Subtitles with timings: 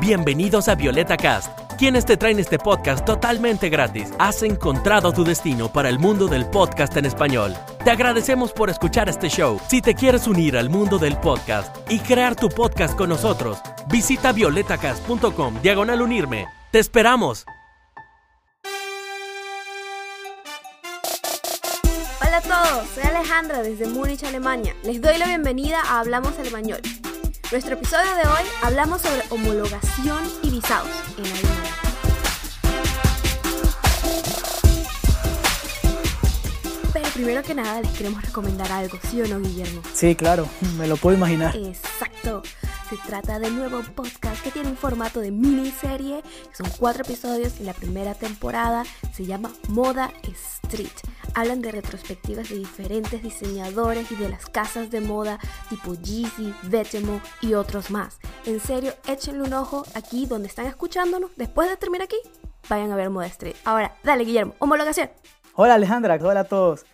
[0.00, 4.12] Bienvenidos a Violeta Cast, quienes te traen este podcast totalmente gratis.
[4.20, 7.52] Has encontrado tu destino para el mundo del podcast en español.
[7.84, 9.60] Te agradecemos por escuchar este show.
[9.68, 13.58] Si te quieres unir al mundo del podcast y crear tu podcast con nosotros,
[13.88, 16.46] visita violetacast.com diagonal unirme.
[16.70, 17.44] ¡Te esperamos!
[22.20, 24.76] Hola a todos, soy Alejandra desde Múnich, Alemania.
[24.84, 26.80] Les doy la bienvenida a Hablamos Español.
[27.50, 31.72] Nuestro episodio de hoy hablamos sobre homologación y visados en Alemania.
[36.92, 39.80] Pero primero que nada les queremos recomendar algo, ¿sí o no, Guillermo?
[39.94, 41.56] Sí, claro, me lo puedo imaginar.
[41.56, 42.42] Exacto.
[42.88, 46.22] Se trata del nuevo podcast que tiene un formato de miniserie.
[46.52, 50.88] Son cuatro episodios y la primera temporada se llama Moda Street.
[51.34, 55.38] Hablan de retrospectivas de diferentes diseñadores y de las casas de moda
[55.68, 58.20] tipo Yeezy, Vetemo y otros más.
[58.46, 61.30] En serio, échenle un ojo aquí donde están escuchándonos.
[61.36, 62.16] Después de terminar aquí,
[62.70, 63.56] vayan a ver Moda Street.
[63.66, 65.10] Ahora, dale Guillermo, homologación.
[65.54, 66.86] Hola Alejandra, hola a todos.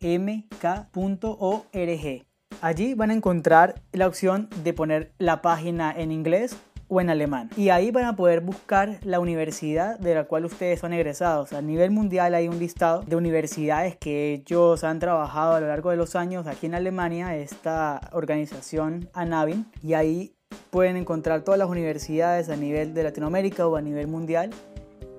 [2.62, 7.50] Allí van a encontrar la opción de poner la página en inglés o en alemán.
[7.58, 11.54] Y ahí van a poder buscar la universidad de la cual ustedes son egresados.
[11.54, 15.90] A nivel mundial hay un listado de universidades que ellos han trabajado a lo largo
[15.90, 19.66] de los años aquí en Alemania, esta organización ANAVIN.
[19.82, 20.36] Y ahí
[20.70, 24.52] pueden encontrar todas las universidades a nivel de Latinoamérica o a nivel mundial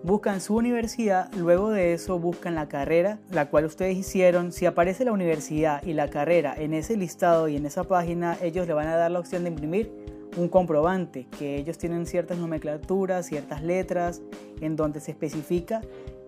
[0.07, 4.53] buscan su universidad, luego de eso buscan la carrera, la cual ustedes hicieron.
[4.53, 8.69] Si aparece la universidad y la carrera en ese listado y en esa página, ellos
[8.69, 9.93] le van a dar la opción de imprimir
[10.37, 14.23] un comprobante, que ellos tienen ciertas nomenclaturas, ciertas letras,
[14.61, 15.81] en donde se especifica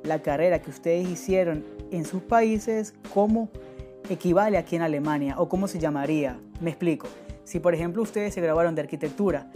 [0.03, 3.49] la carrera que ustedes hicieron en sus países, cómo
[4.11, 6.41] equivale aquí en Alemania o cómo se llamaría.
[6.61, 7.07] Me explico.
[7.45, 9.53] Si por ejemplo ustedes se grabaron de arquitectura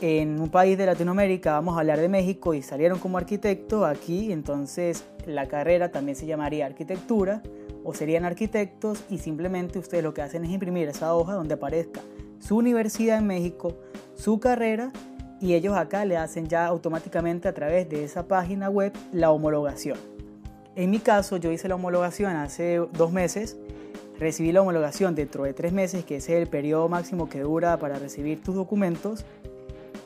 [0.00, 4.32] en un país de Latinoamérica, vamos a hablar de México, y salieron como arquitecto aquí,
[4.32, 7.42] entonces la carrera también se llamaría arquitectura
[7.84, 12.00] o serían arquitectos y simplemente ustedes lo que hacen es imprimir esa hoja donde aparezca
[12.38, 13.76] su universidad en México,
[14.14, 14.92] su carrera
[15.40, 19.98] y ellos acá le hacen ya automáticamente a través de esa página web la homologación.
[20.76, 23.56] En mi caso yo hice la homologación hace dos meses,
[24.18, 27.98] recibí la homologación dentro de tres meses, que es el periodo máximo que dura para
[27.98, 29.24] recibir tus documentos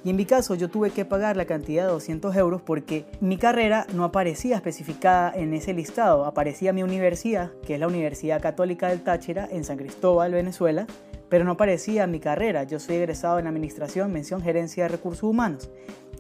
[0.05, 3.37] y en mi caso yo tuve que pagar la cantidad de 200 euros porque mi
[3.37, 6.25] carrera no aparecía especificada en ese listado.
[6.25, 10.87] Aparecía mi universidad, que es la Universidad Católica del Táchira, en San Cristóbal, Venezuela,
[11.29, 12.65] pero no aparecía mi carrera.
[12.65, 15.71] Yo soy egresado en Administración, Mención Gerencia de Recursos Humanos.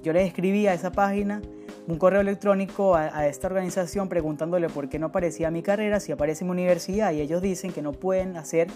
[0.03, 1.43] Yo les escribí a esa página
[1.89, 6.13] un correo electrónico a, a, esta organización preguntándole por qué no aparecía mi carrera, si
[6.13, 8.69] aparece mi universidad, y ellos dicen que no pueden hacer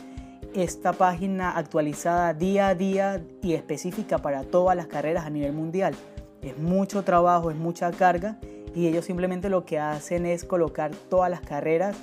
[0.54, 5.94] esta página actualizada día a día y específica para todas las carreras a nivel mundial.
[6.42, 8.38] Es mucho trabajo, es mucha carga
[8.74, 11.96] y ellos simplemente lo que hacen es colocar todas las carreras,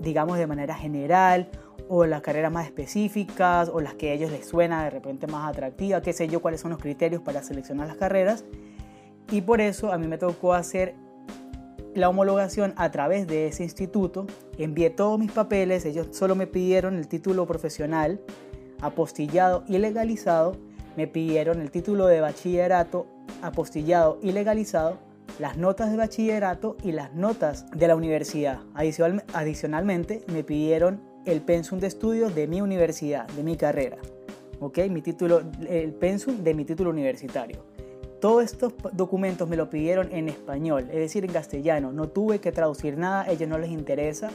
[0.00, 1.48] digamos de manera general
[1.88, 5.48] o las carreras más específicas o las que a ellos les suena de repente más
[5.48, 8.44] atractiva, qué sé yo, cuáles son los criterios para seleccionar las carreras.
[9.30, 10.94] Y por eso a mí me tocó hacer
[11.94, 14.26] la homologación a través de ese instituto,
[14.58, 18.20] envié todos mis papeles, ellos solo me pidieron el título profesional,
[18.80, 20.56] apostillado y legalizado,
[20.96, 23.06] me pidieron el título de bachillerato,
[23.42, 24.98] apostillado y legalizado,
[25.38, 28.60] las notas de bachillerato y las notas de la universidad.
[28.74, 33.98] adicionalmente, me pidieron el pensum de estudios de mi universidad, de mi carrera.
[34.60, 34.78] ¿Ok?
[34.90, 37.64] Mi título, el pensum de mi título universitario.
[38.22, 41.90] Todos estos documentos me lo pidieron en español, es decir, en castellano.
[41.90, 44.30] No tuve que traducir nada, a ellos no les interesa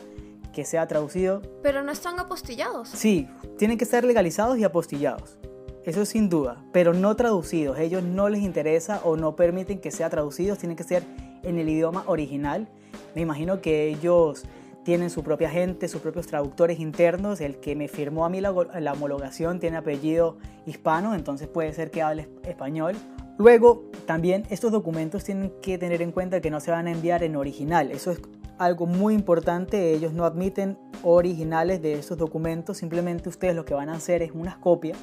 [0.51, 1.41] que sea traducido.
[1.63, 2.89] Pero no están apostillados.
[2.89, 5.39] Sí, tienen que ser legalizados y apostillados.
[5.85, 7.79] Eso sin duda, pero no traducidos.
[7.79, 11.03] Ellos no les interesa o no permiten que sea traducidos, tienen que ser
[11.43, 12.67] en el idioma original.
[13.15, 14.43] Me imagino que ellos
[14.83, 17.39] tienen su propia gente, sus propios traductores internos.
[17.39, 21.89] El que me firmó a mí la, la homologación tiene apellido hispano, entonces puede ser
[21.89, 22.97] que hable español.
[23.37, 27.23] Luego, también estos documentos tienen que tener en cuenta que no se van a enviar
[27.23, 27.91] en original.
[27.91, 28.19] Eso es
[28.57, 29.93] algo muy importante.
[29.93, 32.77] Ellos no admiten originales de estos documentos.
[32.77, 34.95] Simplemente ustedes lo que van a hacer es una copia,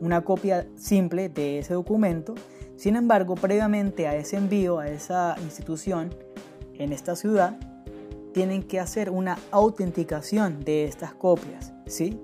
[0.00, 2.34] una copia simple de ese documento.
[2.76, 6.14] Sin embargo, previamente a ese envío a esa institución
[6.78, 7.58] en esta ciudad,
[8.32, 12.18] tienen que hacer una autenticación de estas copias, ¿sí?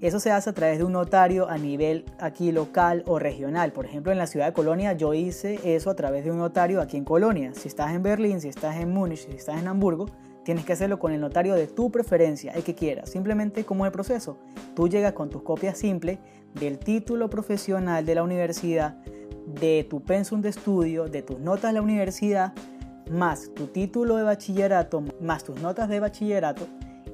[0.00, 3.72] Eso se hace a través de un notario a nivel aquí local o regional.
[3.72, 6.80] Por ejemplo, en la ciudad de Colonia yo hice eso a través de un notario
[6.80, 7.52] aquí en Colonia.
[7.54, 10.06] Si estás en Berlín, si estás en Múnich, si estás en Hamburgo,
[10.42, 13.10] tienes que hacerlo con el notario de tu preferencia, el que quieras.
[13.10, 14.38] Simplemente como el proceso.
[14.74, 16.18] Tú llegas con tus copias simples
[16.54, 18.96] del título profesional de la universidad,
[19.46, 22.54] de tu pensum de estudio, de tus notas de la universidad,
[23.10, 26.66] más tu título de bachillerato, más tus notas de bachillerato,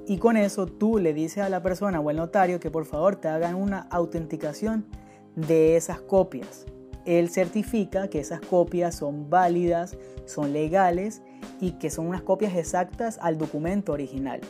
[0.07, 3.17] y con eso tú le dices a la persona o al notario que por favor
[3.17, 4.87] te hagan una autenticación
[5.35, 6.67] de esas copias.
[7.05, 11.23] Él certifica que esas copias son válidas, son legales
[11.61, 14.41] y que son unas copias exactas al documento original.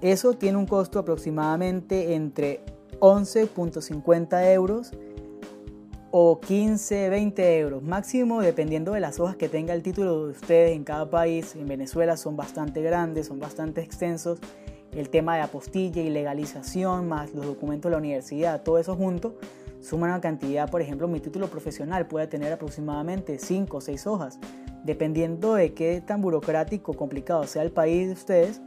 [0.00, 2.60] Eso tiene un costo aproximadamente entre
[3.00, 4.92] 11.50 euros
[6.10, 10.76] o 15, 20 euros máximo dependiendo de las hojas que tenga el título de ustedes
[10.76, 11.56] en cada país.
[11.56, 14.38] En Venezuela son bastante grandes, son bastante extensos.
[14.96, 19.36] El tema de apostilla y legalización más los documentos de la universidad, todo eso junto
[19.82, 24.38] suma una cantidad, por ejemplo, mi título profesional puede tener aproximadamente 5 o 6 hojas,
[24.84, 28.62] dependiendo de qué tan burocrático o complicado sea el país de ustedes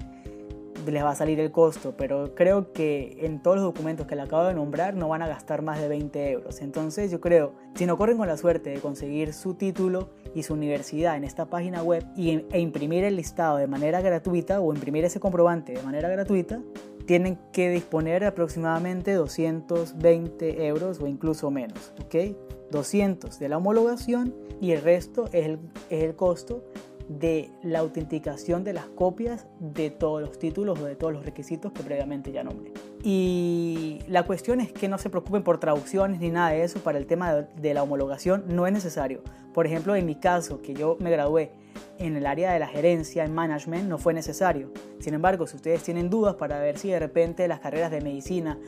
[0.92, 4.22] les va a salir el costo, pero creo que en todos los documentos que le
[4.22, 6.62] acabo de nombrar no van a gastar más de 20 euros.
[6.62, 10.54] Entonces yo creo, si no corren con la suerte de conseguir su título y su
[10.54, 15.06] universidad en esta página web y, e imprimir el listado de manera gratuita o imprimir
[15.06, 16.62] ese comprobante de manera gratuita,
[17.06, 22.36] tienen que disponer aproximadamente 220 euros o incluso menos, ¿ok?
[22.72, 25.60] 200 de la homologación y el resto es el,
[25.90, 26.64] es el costo
[27.10, 31.72] de la autenticación de las copias de todos los títulos o de todos los requisitos
[31.72, 32.72] que previamente ya nombré.
[33.04, 37.00] Y la cuestión es que no se preocupen por traducciones ni nada de eso para
[37.00, 39.24] el tema de, la homologación, no es necesario.
[39.54, 41.52] Por ejemplo, en mi caso, que yo me gradué
[41.98, 44.72] en el área de la gerencia, en management, no fue necesario.
[45.00, 48.60] Sin embargo, si ustedes tienen dudas para ver si de repente las carreras de medicina,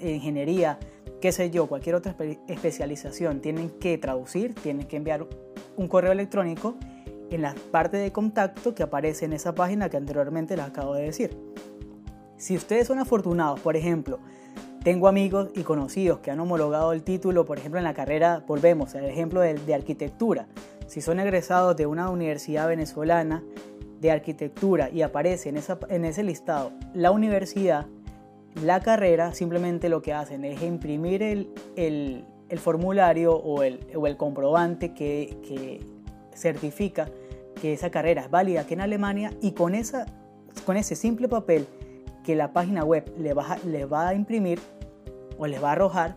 [0.00, 0.78] ingeniería,
[1.20, 2.14] qué sé yo, cualquier otra
[2.46, 5.26] especialización tienen que traducir, tienen que enviar
[5.76, 6.76] un correo electrónico
[7.30, 11.02] en la parte de contacto que aparece en esa página que anteriormente les acabo de
[11.02, 11.36] decir.
[12.36, 14.18] Si ustedes son afortunados, por ejemplo,
[14.82, 18.94] tengo amigos y conocidos que han homologado el título, por ejemplo, en la carrera, volvemos
[18.94, 20.46] al ejemplo de, arquitectura.
[20.86, 23.42] Si son egresados de una universidad venezolana
[24.00, 27.86] de arquitectura y aparece en, esa, en ese listado la universidad,
[28.54, 34.16] la carrera, simplemente lo que hacen es imprimir el, el, formulario o el, o el
[34.16, 35.80] comprobante que
[36.40, 37.08] certifica
[37.60, 40.06] que esa carrera es válida aquí en Alemania y con, esa,
[40.64, 41.66] con ese simple papel
[42.24, 44.60] que la página web les va, les va a imprimir
[45.38, 46.16] o les va a arrojar,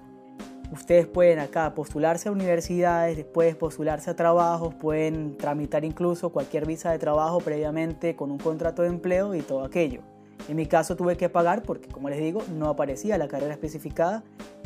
[0.71, 6.91] ustedes pueden acá postularse a universidades, después postularse a trabajos, pueden tramitar incluso cualquier visa
[6.91, 10.01] de trabajo previamente con un contrato de empleo y todo aquello.
[10.49, 14.23] En mi caso tuve que pagar porque, como les digo, no aparecía la carrera especificada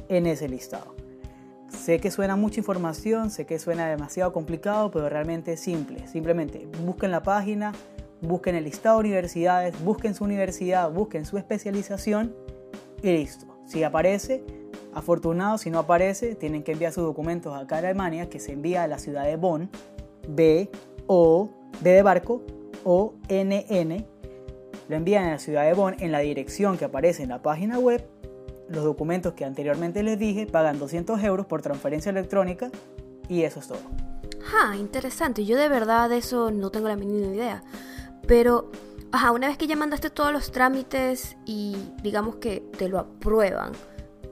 [0.10, 0.96] en ese listado.
[1.70, 6.08] Sé que suena mucha información, sé que suena demasiado complicado, pero realmente es simple.
[6.08, 7.74] Simplemente busquen la página,
[8.22, 12.36] busquen el listado de universidades, busquen su universidad, busquen su especialización
[13.02, 13.46] y listo.
[13.66, 14.44] Si aparece,
[14.94, 18.84] afortunado, si no aparece, tienen que enviar sus documentos acá en Alemania, que se envía
[18.84, 19.70] a la ciudad de Bonn,
[20.28, 20.70] B,
[21.06, 21.50] O,
[21.82, 22.44] B de barco,
[22.84, 24.06] O, N, N.
[24.88, 27.78] Lo envían a la ciudad de Bonn en la dirección que aparece en la página
[27.78, 28.08] web
[28.70, 32.70] los documentos que anteriormente les dije, pagan 200 euros por transferencia electrónica
[33.30, 33.80] y eso es todo.
[34.54, 35.46] Ah, interesante.
[35.46, 37.64] Yo de verdad de eso no tengo la mínima idea.
[38.28, 38.72] Pero,
[39.12, 43.72] ajá, una vez que ya mandaste todos los trámites y digamos que te lo aprueban,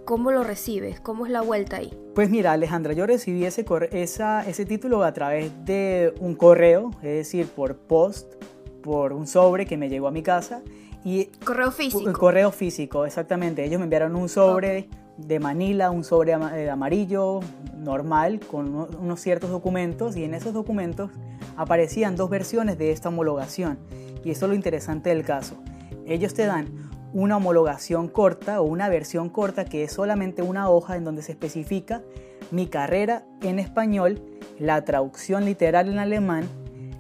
[0.05, 0.99] ¿cómo lo recibes?
[0.99, 1.97] ¿Cómo es la vuelta ahí?
[2.13, 7.15] Pues mira, Alejandra, yo recibí ese, esa, ese título a través de un correo, es
[7.15, 8.33] decir, por post,
[8.81, 10.61] por un sobre que me llegó a mi casa
[11.05, 12.11] y correo físico.
[12.13, 13.63] Correo físico, exactamente.
[13.63, 17.41] Ellos me enviaron un sobre de Manila, un sobre eh, amarillo
[17.77, 21.11] normal con unos ciertos documentos y en esos documentos
[21.55, 23.77] aparecían dos versiones de esta homologación.
[24.23, 25.55] Y eso es lo interesante del caso.
[26.07, 30.97] Ellos te dan una homologación corta o una versión corta que es solamente una hoja
[30.97, 32.01] en donde se especifica
[32.49, 34.23] mi carrera en español,
[34.57, 36.49] la traducción literal en alemán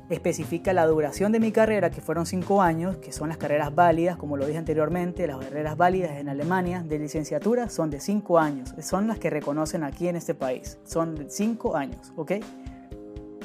[0.09, 4.17] especifica la duración de mi carrera, que fueron cinco años, que son las carreras válidas,
[4.17, 8.73] como lo dije anteriormente, las carreras válidas en Alemania de licenciatura son de cinco años,
[8.81, 12.33] son las que reconocen aquí en este país, son de cinco años, ¿ok?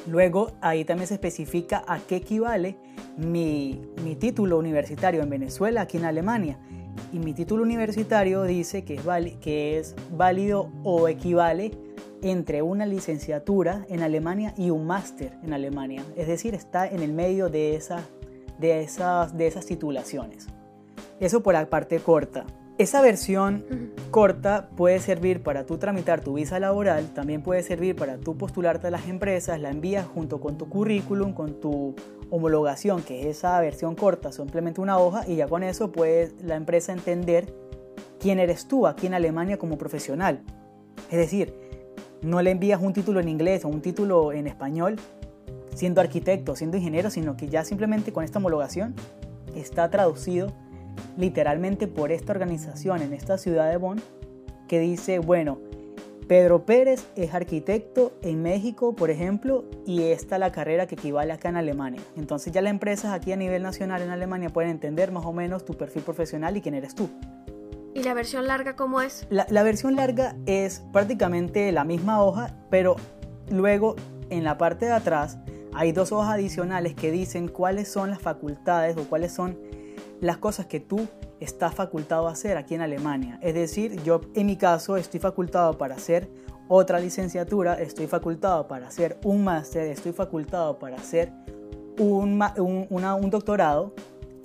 [0.07, 2.77] Luego ahí también se especifica a qué equivale
[3.17, 6.59] mi, mi título universitario en Venezuela, aquí en Alemania.
[7.13, 9.01] Y mi título universitario dice que es,
[9.39, 11.71] que es válido o equivale
[12.21, 16.03] entre una licenciatura en Alemania y un máster en Alemania.
[16.15, 18.07] Es decir, está en el medio de, esa,
[18.59, 20.47] de, esas, de esas titulaciones.
[21.19, 22.45] Eso por la parte corta.
[22.77, 23.63] Esa versión
[24.09, 28.87] corta puede servir para tú tramitar tu visa laboral, también puede servir para tú postularte
[28.87, 31.93] a las empresas, la envías junto con tu currículum, con tu
[32.31, 36.55] homologación, que es esa versión corta, simplemente una hoja, y ya con eso puede la
[36.55, 37.53] empresa entender
[38.19, 40.41] quién eres tú aquí en Alemania como profesional.
[41.11, 41.53] Es decir,
[42.21, 44.97] no le envías un título en inglés o un título en español
[45.73, 48.93] siendo arquitecto, siendo ingeniero, sino que ya simplemente con esta homologación
[49.55, 50.51] está traducido
[51.17, 54.01] literalmente por esta organización en esta ciudad de Bonn
[54.67, 55.59] que dice, bueno,
[56.27, 61.33] Pedro Pérez es arquitecto en México, por ejemplo, y esta es la carrera que equivale
[61.33, 62.01] acá en Alemania.
[62.15, 65.65] Entonces ya las empresas aquí a nivel nacional en Alemania pueden entender más o menos
[65.65, 67.09] tu perfil profesional y quién eres tú.
[67.93, 69.27] ¿Y la versión larga cómo es?
[69.29, 72.95] La, versión larga es prácticamente la misma hoja, pero
[73.49, 73.95] luego
[74.29, 75.37] en la parte de atrás
[75.73, 79.59] hay dos hojas adicionales que dicen cuáles son las facultades o cuáles son
[80.21, 81.07] las cosas que tú
[81.41, 83.39] estás facultado a hacer aquí en Alemania.
[83.41, 86.29] Es decir, yo en mi caso estoy facultado para hacer
[86.69, 91.33] otra licenciatura, estoy facultado para hacer un máster, estoy facultado para hacer
[91.99, 93.93] un, un doctorado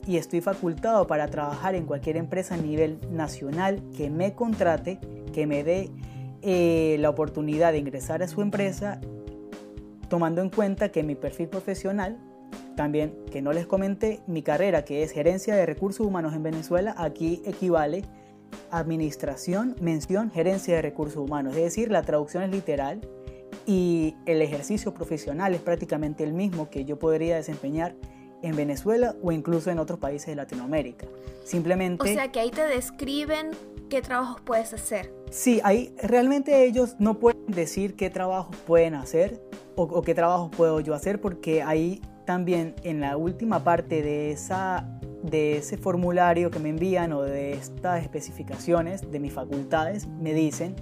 [0.07, 5.01] y estoy facultado para trabajar en cualquier empresa a nivel nacional que me contrate,
[5.33, 5.91] que me dé
[6.43, 9.01] eh, la oportunidad de ingresar a su empresa,
[10.09, 12.19] tomando en cuenta que mi perfil profesional,
[12.77, 16.95] también que no les comenté, mi carrera que es gerencia de recursos humanos en Venezuela,
[16.97, 18.05] aquí equivale
[18.71, 23.01] administración, mención, gerencia de recursos humanos, es decir, la traducción es literal
[23.67, 27.97] y el ejercicio profesional es prácticamente el mismo que yo podría desempeñar
[28.43, 31.07] en Venezuela o incluso en otros países de Latinoamérica.
[31.45, 32.03] Simplemente...
[32.03, 33.51] O sea que ahí te describen
[33.89, 35.13] qué trabajos puedes hacer.
[35.31, 39.41] Sí, ahí realmente ellos no pueden decir qué trabajos pueden hacer
[39.77, 44.89] o, qué trabajos puedo yo hacer porque ahí también en la última parte de, esa,
[45.23, 50.75] de ese formulario que me envían o de estas especificaciones de mis facultades me dicen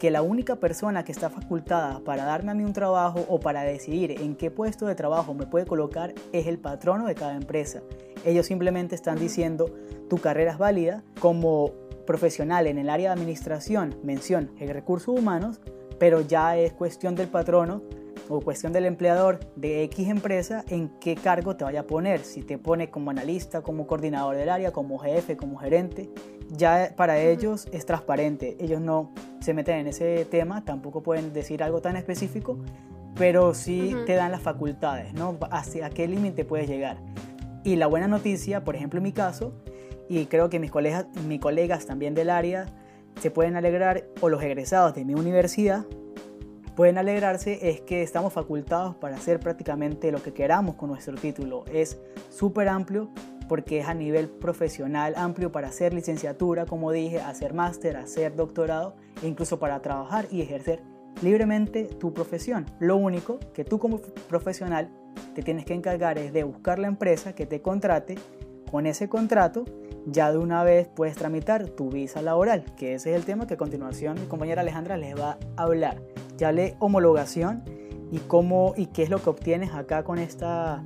[0.00, 3.62] que la única persona que está facultada para darme a mí un trabajo o para
[3.62, 7.82] decidir en qué puesto de trabajo me puede colocar es el patrono de cada empresa.
[8.24, 9.70] Ellos simplemente están diciendo
[10.08, 11.04] tu carrera es válida.
[11.20, 11.72] Como
[12.06, 15.60] profesional en el área de administración, mención en recursos humanos,
[15.98, 17.82] pero ya es cuestión del patrono
[18.30, 22.42] o cuestión del empleador de X empresa en qué cargo te vaya a poner, si
[22.42, 26.08] te pone como analista, como coordinador del área, como jefe, como gerente,
[26.48, 31.62] ya para ellos es transparente, ellos no se meten en ese tema, tampoco pueden decir
[31.62, 32.58] algo tan específico,
[33.16, 35.38] pero sí te dan las facultades, ¿no?
[35.50, 36.98] Hacia qué límite puedes llegar.
[37.64, 39.52] Y la buena noticia, por ejemplo en mi caso,
[40.08, 42.66] y creo que mis colegas, mis colegas también del área
[43.20, 45.84] se pueden alegrar, o los egresados de mi universidad
[46.74, 51.64] pueden alegrarse, es que estamos facultados para hacer prácticamente lo que queramos con nuestro título.
[51.72, 51.98] Es
[52.30, 53.10] súper amplio
[53.50, 58.94] porque es a nivel profesional amplio para hacer licenciatura, como dije, hacer máster, hacer doctorado
[59.24, 60.84] e incluso para trabajar y ejercer
[61.20, 62.66] libremente tu profesión.
[62.78, 64.88] Lo único que tú como profesional
[65.34, 68.14] te tienes que encargar es de buscar la empresa que te contrate.
[68.70, 69.64] Con ese contrato
[70.06, 73.54] ya de una vez puedes tramitar tu visa laboral, que ese es el tema que
[73.54, 76.00] a continuación mi compañera Alejandra les va a hablar.
[76.36, 77.64] Ya le homologación
[78.12, 80.84] y cómo y qué es lo que obtienes acá con esta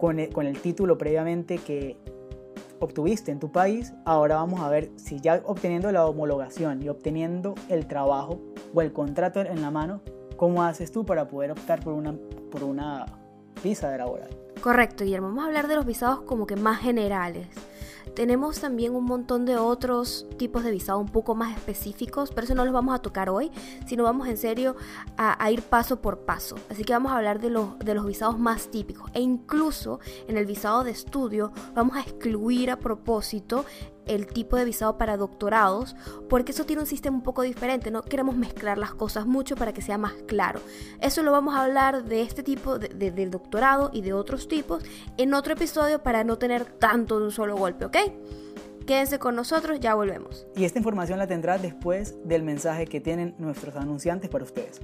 [0.00, 1.98] con el, título previamente que
[2.78, 7.54] obtuviste en tu país, ahora vamos a ver si ya obteniendo la homologación y obteniendo
[7.68, 8.40] el trabajo
[8.74, 10.00] o el contrato en la mano,
[10.36, 12.14] ¿cómo haces tú para poder optar por una,
[12.50, 13.04] por una
[13.62, 14.30] visa de laboral?
[14.62, 15.28] Correcto, Guillermo.
[15.28, 17.46] Vamos a hablar de los visados como que más generales.
[18.14, 22.54] Tenemos también un montón de otros tipos de visado un poco más específicos, pero eso
[22.54, 23.50] no los vamos a tocar hoy,
[23.86, 24.76] sino vamos en serio
[25.16, 26.56] a, ir paso por paso.
[26.68, 29.10] Así que vamos a hablar de los, de los visados más típicos.
[29.14, 33.64] E incluso en el visado de estudio vamos a excluir a propósito
[34.10, 35.94] el tipo de visado para doctorados,
[36.28, 39.72] porque eso tiene un sistema un poco diferente, no queremos mezclar las cosas mucho para
[39.72, 40.60] que sea más claro.
[41.00, 44.82] Eso lo vamos a hablar de este tipo de, del doctorado y de otros tipos
[45.16, 47.96] en otro episodio para no tener tanto de un solo golpe, ¿ok?
[48.84, 50.46] Quédense con nosotros, ya volvemos.
[50.56, 54.80] Y esta información la tendrás después del mensaje que tienen nuestros anunciantes para ustedes.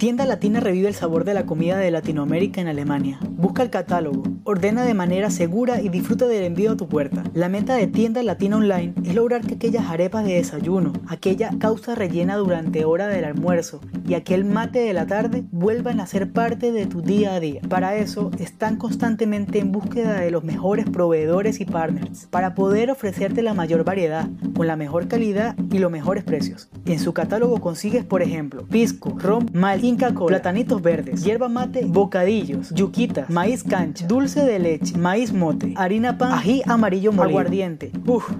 [0.00, 3.18] Tienda Latina revive el sabor de la comida de Latinoamérica en Alemania.
[3.32, 7.22] Busca el catálogo, ordena de manera segura y disfruta del envío a tu puerta.
[7.34, 11.94] La meta de Tienda Latina Online es lograr que aquellas arepas de desayuno, aquella causa
[11.94, 16.72] rellena durante hora del almuerzo y aquel mate de la tarde vuelvan a ser parte
[16.72, 17.60] de tu día a día.
[17.68, 23.42] Para eso están constantemente en búsqueda de los mejores proveedores y partners para poder ofrecerte
[23.42, 26.70] la mayor variedad, con la mejor calidad y los mejores precios.
[26.86, 33.30] En su catálogo consigues, por ejemplo, pisco, rom, mal, platanitos verdes, hierba mate, bocadillos, yuquitas,
[33.30, 38.30] maíz cancha, dulce de leche, maíz mote, harina pan, ají amarillo molido, aguardiente, uff,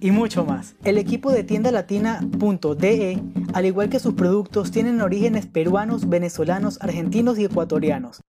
[0.00, 0.74] y mucho más.
[0.84, 3.22] El equipo de tienda latina.de,
[3.52, 8.20] al igual que sus productos, tienen orígenes peruanos, venezolanos, argentinos y ecuatorianos.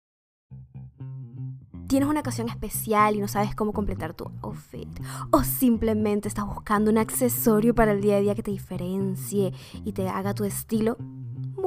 [1.88, 4.89] Tienes una ocasión especial y no sabes cómo completar tu outfit.
[5.31, 9.53] O simplemente estás buscando un accesorio para el día a día que te diferencie
[9.86, 10.98] y te haga tu estilo.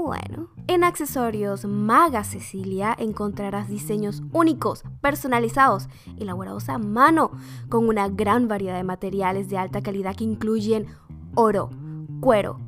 [0.03, 7.33] Bueno, en Accesorios Maga Cecilia encontrarás diseños únicos, personalizados, elaborados a mano,
[7.69, 10.87] con una gran variedad de materiales de alta calidad que incluyen
[11.35, 11.69] oro,
[12.21, 12.59] cuero,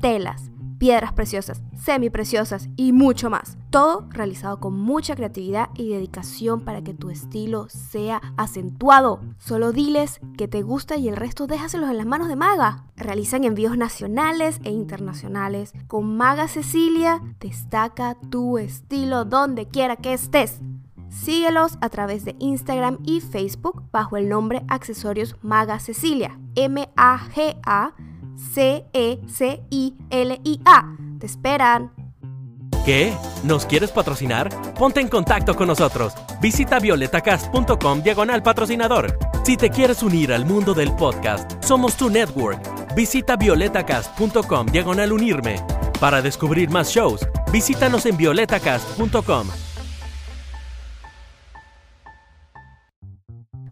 [0.00, 0.50] telas,
[0.80, 3.58] piedras preciosas, semipreciosas y mucho más.
[3.68, 9.20] Todo realizado con mucha creatividad y dedicación para que tu estilo sea acentuado.
[9.38, 12.86] Solo diles que te gusta y el resto déjaselos en las manos de Maga.
[12.96, 15.74] Realizan envíos nacionales e internacionales.
[15.86, 20.60] Con Maga Cecilia destaca tu estilo donde quiera que estés.
[21.10, 26.40] Síguelos a través de Instagram y Facebook bajo el nombre Accesorios Maga Cecilia.
[26.54, 27.94] M-A-G-A
[28.54, 29.66] C-E-C-I-L-I-A.
[31.18, 31.92] Te esperan.
[32.84, 33.14] ¿Qué?
[33.44, 34.48] ¿Nos quieres patrocinar?
[34.74, 36.14] Ponte en contacto con nosotros.
[36.40, 39.18] Visita violetacast.com diagonal patrocinador.
[39.44, 42.94] Si te quieres unir al mundo del podcast, somos tu network.
[42.94, 45.56] Visita violetacast.com diagonal unirme.
[46.00, 49.46] Para descubrir más shows, visítanos en violetacast.com.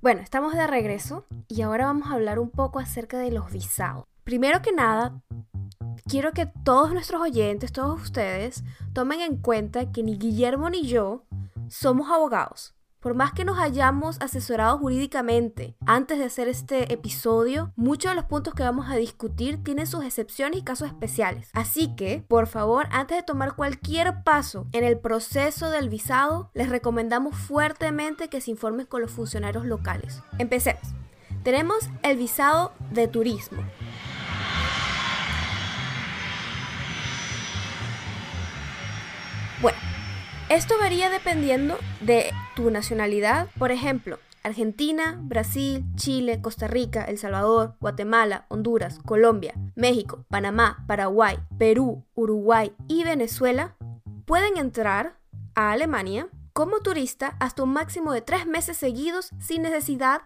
[0.01, 4.05] Bueno, estamos de regreso y ahora vamos a hablar un poco acerca de los visados.
[4.29, 5.23] Primero que nada,
[6.07, 11.25] quiero que todos nuestros oyentes, todos ustedes, tomen en cuenta que ni Guillermo ni yo
[11.69, 12.75] somos abogados.
[13.01, 18.27] Por más que nos hayamos asesorado jurídicamente antes de hacer este episodio, muchos de los
[18.27, 21.49] puntos que vamos a discutir tienen sus excepciones y casos especiales.
[21.55, 26.69] Así que, por favor, antes de tomar cualquier paso en el proceso del visado, les
[26.69, 30.23] recomendamos fuertemente que se informen con los funcionarios locales.
[30.37, 30.83] Empecemos.
[31.45, 33.63] Tenemos el visado de turismo.
[39.61, 39.79] Bueno,
[40.51, 43.49] esto varía dependiendo de tu nacionalidad.
[43.59, 51.41] Por ejemplo, Argentina, Brasil, Chile, Costa Rica, El Salvador, Guatemala, Honduras, Colombia, México, Panamá, Paraguay,
[51.59, 53.75] Perú, Uruguay y Venezuela
[54.27, 55.19] pueden entrar
[55.57, 60.23] a Alemania como turista hasta un máximo de tres meses seguidos sin necesidad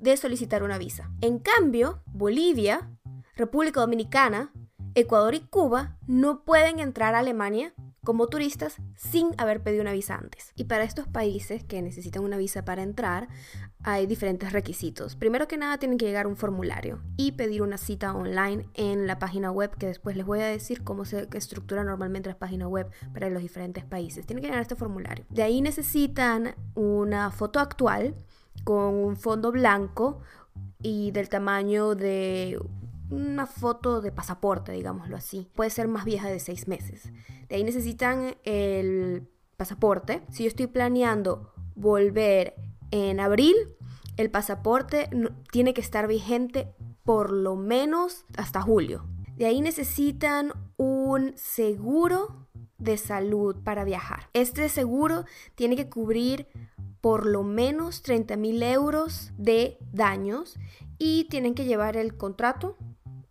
[0.00, 1.08] de solicitar una visa.
[1.20, 2.90] En cambio, Bolivia,
[3.36, 4.50] República Dominicana,
[4.96, 7.72] Ecuador y Cuba no pueden entrar a Alemania
[8.04, 10.52] como turistas sin haber pedido una visa antes.
[10.56, 13.28] Y para estos países que necesitan una visa para entrar,
[13.84, 15.14] hay diferentes requisitos.
[15.14, 19.20] Primero que nada tienen que llegar un formulario y pedir una cita online en la
[19.20, 22.90] página web que después les voy a decir cómo se estructura normalmente la página web
[23.14, 24.26] para los diferentes países.
[24.26, 25.24] Tienen que llenar este formulario.
[25.30, 28.16] De ahí necesitan una foto actual
[28.64, 30.20] con un fondo blanco
[30.82, 32.58] y del tamaño de
[33.12, 35.50] una foto de pasaporte, digámoslo así.
[35.54, 37.12] Puede ser más vieja de seis meses.
[37.48, 40.22] De ahí necesitan el pasaporte.
[40.30, 42.54] Si yo estoy planeando volver
[42.90, 43.54] en abril,
[44.16, 45.10] el pasaporte
[45.50, 49.06] tiene que estar vigente por lo menos hasta julio.
[49.36, 52.48] De ahí necesitan un seguro
[52.78, 54.28] de salud para viajar.
[54.32, 56.48] Este seguro tiene que cubrir
[57.00, 60.58] por lo menos 30 mil euros de daños
[60.98, 62.76] y tienen que llevar el contrato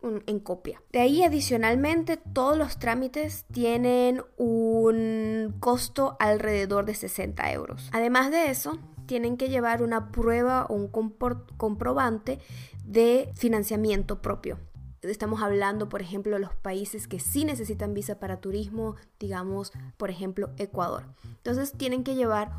[0.04, 0.82] en copia.
[0.92, 7.90] De ahí adicionalmente todos los trámites tienen un costo alrededor de 60 euros.
[7.94, 12.40] Además de eso, tienen que llevar una prueba o un comprobante
[12.86, 14.58] de financiamiento propio.
[15.02, 20.10] Estamos hablando, por ejemplo, de los países que sí necesitan visa para turismo, digamos, por
[20.12, 21.06] ejemplo, Ecuador.
[21.26, 22.52] Entonces tienen que llevar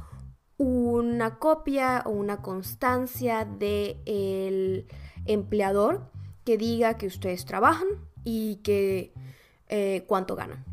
[0.58, 4.86] una copia o una constancia del
[5.24, 6.11] empleador
[6.44, 7.88] que diga que ustedes trabajan
[8.24, 9.12] y que
[9.68, 10.64] eh, cuánto ganan.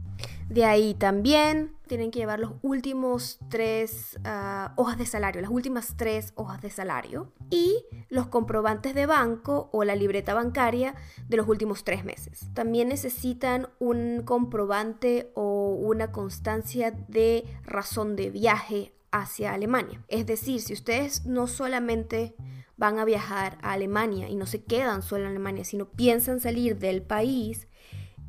[0.50, 5.96] De ahí también tienen que llevar los últimos tres ah, hojas de salario, las últimas
[5.96, 10.96] tres hojas de salario y los comprobantes de banco o la libreta bancaria
[11.28, 12.50] de los últimos tres meses.
[12.56, 20.04] También necesitan un comprobante o una constancia de razón de viaje hacia Alemania.
[20.08, 22.36] Es decir, si ustedes no solamente
[22.80, 26.80] van a viajar a Alemania y no se quedan solo en Alemania, sino piensan salir
[26.80, 27.68] del país,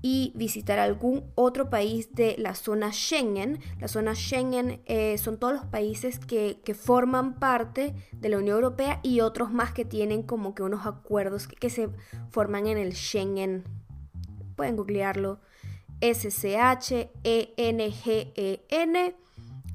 [0.03, 3.59] y visitar algún otro país de la zona Schengen.
[3.79, 9.01] La zona Schengen eh, son todos los países que, forman parte de la Unión Europea
[9.03, 11.91] y otros más que tienen como que unos acuerdos que, se
[12.31, 13.65] forman en el Schengen.
[14.57, 15.41] Pueden googlearlo.
[16.01, 17.07] S-C-H-E-N-G-E-N.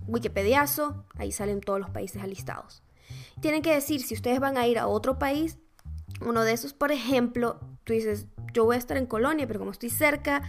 [0.07, 1.05] Wikipediazo.
[1.17, 2.81] Ahí salen todos los países alistados.
[3.41, 5.57] Tienen que decir si ustedes van a ir a otro país.
[6.21, 9.71] Uno de esos, por ejemplo, tú dices, yo voy a estar en Colonia, pero como
[9.71, 10.41] estoy cerca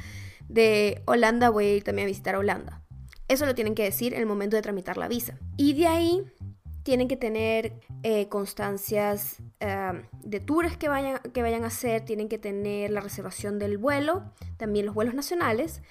[0.48, 2.82] de Holanda, voy a ir también a visitar Holanda.
[3.28, 5.38] Eso lo tienen que decir en el momento de tramitar la visa.
[5.56, 6.24] Y de ahí
[6.84, 7.72] tienen que tener
[8.04, 13.00] eh, constancias eh, de tours que vayan, que vayan a hacer, tienen que tener la
[13.00, 14.22] reservación del vuelo,
[14.56, 15.82] también los vuelos nacionales,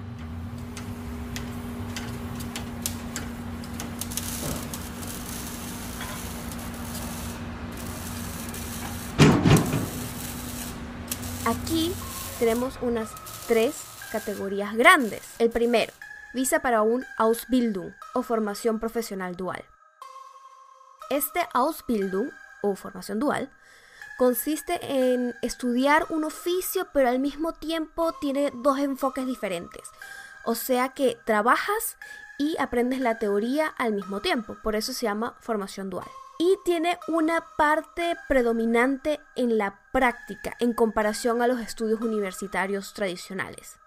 [11.45, 11.93] Aquí
[12.39, 13.10] tenemos unas
[13.47, 15.21] tres categorías grandes.
[15.39, 15.93] El primero,
[16.38, 19.65] visa para un Ausbildung o formación profesional dual.
[21.10, 22.30] Este Ausbildung
[22.62, 23.50] o formación dual
[24.19, 29.89] consiste en estudiar un oficio, pero al mismo tiempo tiene dos enfoques diferentes.
[30.45, 31.97] O sea que trabajas
[32.38, 34.58] y aprendes la teoría al mismo tiempo.
[34.62, 36.08] Por eso se llama formación dual.
[36.38, 43.80] Y tiene una parte predominante en la práctica en comparación a los estudios universitarios tradicionales.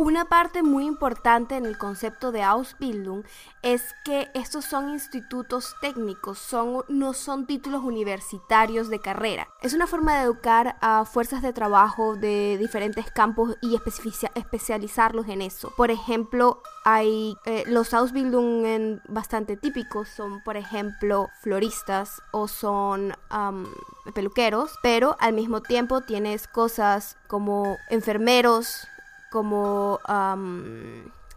[0.00, 3.22] Una parte muy importante en el concepto de Ausbildung
[3.60, 9.48] es que estos son institutos técnicos, son, no son títulos universitarios de carrera.
[9.60, 15.42] Es una forma de educar a fuerzas de trabajo de diferentes campos y especializarlos en
[15.42, 15.70] eso.
[15.76, 23.12] Por ejemplo, hay eh, los Ausbildungen bastante típicos, son por ejemplo floristas o son
[24.14, 28.88] peluqueros, pero al mismo tiempo tienes cosas como enfermeros,
[29.30, 30.00] como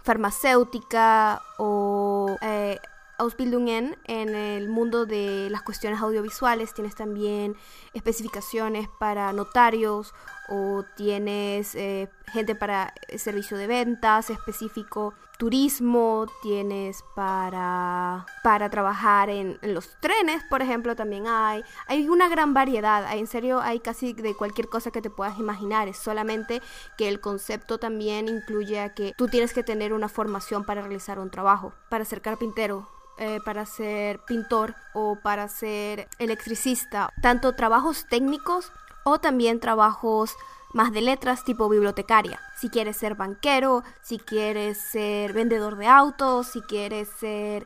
[0.03, 2.77] farmacéutica o eh,
[3.17, 6.73] Ausbildungen en el mundo de las cuestiones audiovisuales.
[6.73, 7.55] Tienes también
[7.93, 10.13] especificaciones para notarios
[10.49, 19.59] o tienes eh, gente para servicio de ventas específico turismo, tienes para, para trabajar en,
[19.61, 21.63] los trenes, por ejemplo, también hay.
[21.87, 25.87] Hay una gran variedad, en serio hay casi de cualquier cosa que te puedas imaginar,
[25.87, 26.61] es solamente
[26.97, 31.19] que el concepto también incluye a que tú tienes que tener una formación para realizar
[31.19, 38.07] un trabajo, para ser carpintero, eh, para ser pintor o para ser electricista, tanto trabajos
[38.09, 38.71] técnicos
[39.03, 40.35] o también trabajos
[40.73, 42.39] más de letras tipo bibliotecaria.
[42.57, 47.65] Si quieres ser banquero, si quieres ser vendedor de autos, si quieres ser...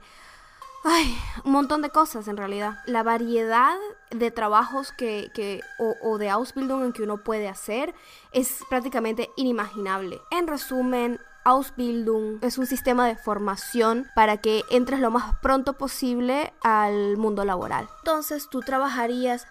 [0.84, 2.80] Ay, un montón de cosas en realidad.
[2.86, 3.76] La variedad
[4.12, 7.93] de trabajos que, que o, o, de Ausbildung en que uno puede hacer
[8.32, 10.21] es prácticamente inimaginable.
[10.32, 16.54] En resumen, Ausbildung es un sistema de formación para que entres lo más pronto posible
[16.62, 17.89] al mundo laboral.
[18.00, 19.47] Entonces tú trabajarías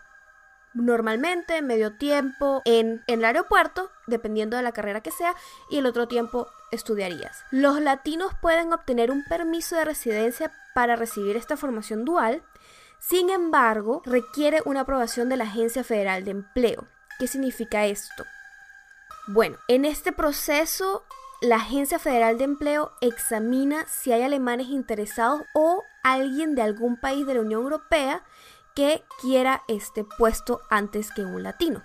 [0.76, 5.34] normalmente medio tiempo en, el aeropuerto, dependiendo de la carrera que sea,
[5.70, 7.44] y el otro tiempo estudiarías.
[7.50, 12.42] Los latinos pueden obtener un permiso de residencia para recibir esta formación dual
[12.98, 16.88] Sin embargo, requiere una aprobación de la Agencia Federal de Empleo.
[17.18, 18.24] ¿Qué significa esto?
[19.28, 21.04] Bueno, en este proceso
[21.42, 27.26] la Agencia Federal de Empleo examina si hay alemanes interesados o alguien de algún país
[27.26, 28.22] de la Unión Europea
[28.76, 31.82] que quiera este puesto antes que un latino.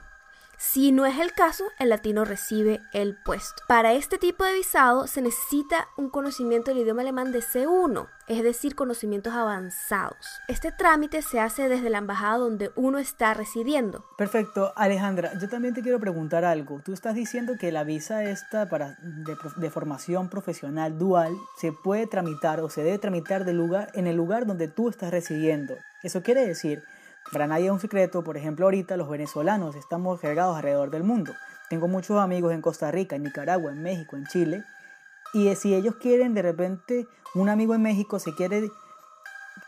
[0.64, 3.64] Si no es el caso, el latino recibe el puesto.
[3.68, 8.44] Para este tipo de visado se necesita un conocimiento del idioma alemán de C1, es
[8.44, 10.28] decir, conocimientos avanzados.
[10.48, 14.06] Este trámite se hace desde la embajada donde uno está residiendo.
[14.20, 16.80] Perfecto, Alejandra, yo también te quiero preguntar algo.
[16.86, 22.60] Tú estás diciendo que la visa esta para de, formación profesional dual se puede tramitar
[22.60, 25.76] o se debe tramitar lugar, en el lugar donde tú estás residiendo.
[26.04, 26.84] Eso quiere decir
[27.32, 31.34] para nadie es un secreto, por ejemplo, ahorita los venezolanos estamos cargados alrededor del mundo.
[31.70, 34.64] Tengo muchos amigos en Costa Rica, en Nicaragua, en México, en Chile.
[35.34, 38.70] Y si ellos quieren, de repente, un amigo en México se quiere,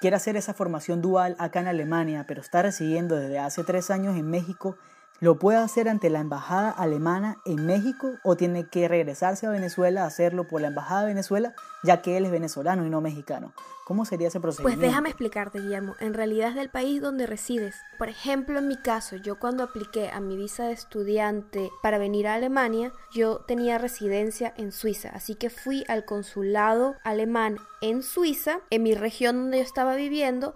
[0.02, 4.17] quiere hacer esa formación dual acá en Alemania, pero está residiendo desde hace tres años
[4.17, 4.76] en México,
[5.23, 10.03] ¿Lo puede hacer ante la embajada alemana en México o tiene que regresarse a Venezuela
[10.03, 13.53] a hacerlo por la embajada de Venezuela, ya que él es venezolano y no mexicano?
[13.86, 14.81] ¿Cómo sería ese pues procedimiento?
[14.81, 15.95] Pues déjame explicarte, Guillermo.
[16.01, 17.77] En realidad es del país donde resides.
[17.97, 22.27] Por ejemplo, en mi caso, yo cuando apliqué a mi visa de estudiante para venir
[22.27, 28.59] a Alemania, yo tenía residencia en Suiza, así que fui al consulado alemán en Suiza,
[28.69, 30.53] en mi región donde yo estaba viviendo,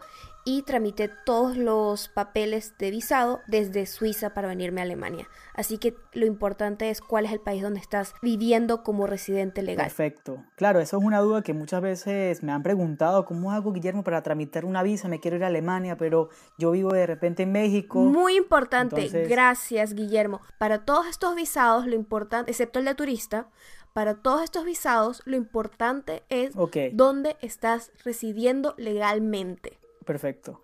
[0.48, 5.28] y tramité todos los papeles de visado desde Suiza para venirme a Alemania.
[5.54, 9.88] Así que lo importante es cuál es el país donde estás viviendo como residente legal.
[9.88, 10.46] Perfecto.
[10.56, 14.24] Claro, eso es una duda que muchas veces me han preguntado, ¿cómo hago, Guillermo, para
[14.24, 15.10] tramitar una visa?
[15.10, 18.00] Me quiero ir a Alemania, pero yo vivo de repente en México.
[18.00, 20.40] Muy importante, gracias, Guillermo.
[20.58, 23.50] Para todos estos visados, lo importante, excepto el de turista,
[23.92, 26.54] para todos estos visados, lo importante es
[26.94, 29.78] dónde estás residiendo legalmente.
[30.08, 30.64] Perfecto.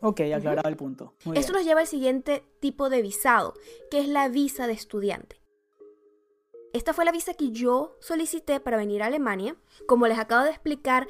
[0.00, 1.14] Ok, aclarado el punto.
[1.34, 3.54] Esto nos lleva al siguiente tipo de visado,
[3.90, 5.42] que es la visa de estudiante.
[6.72, 9.56] Esta fue la visa que yo solicité para venir a Alemania.
[9.88, 11.08] Como les acabo de explicar,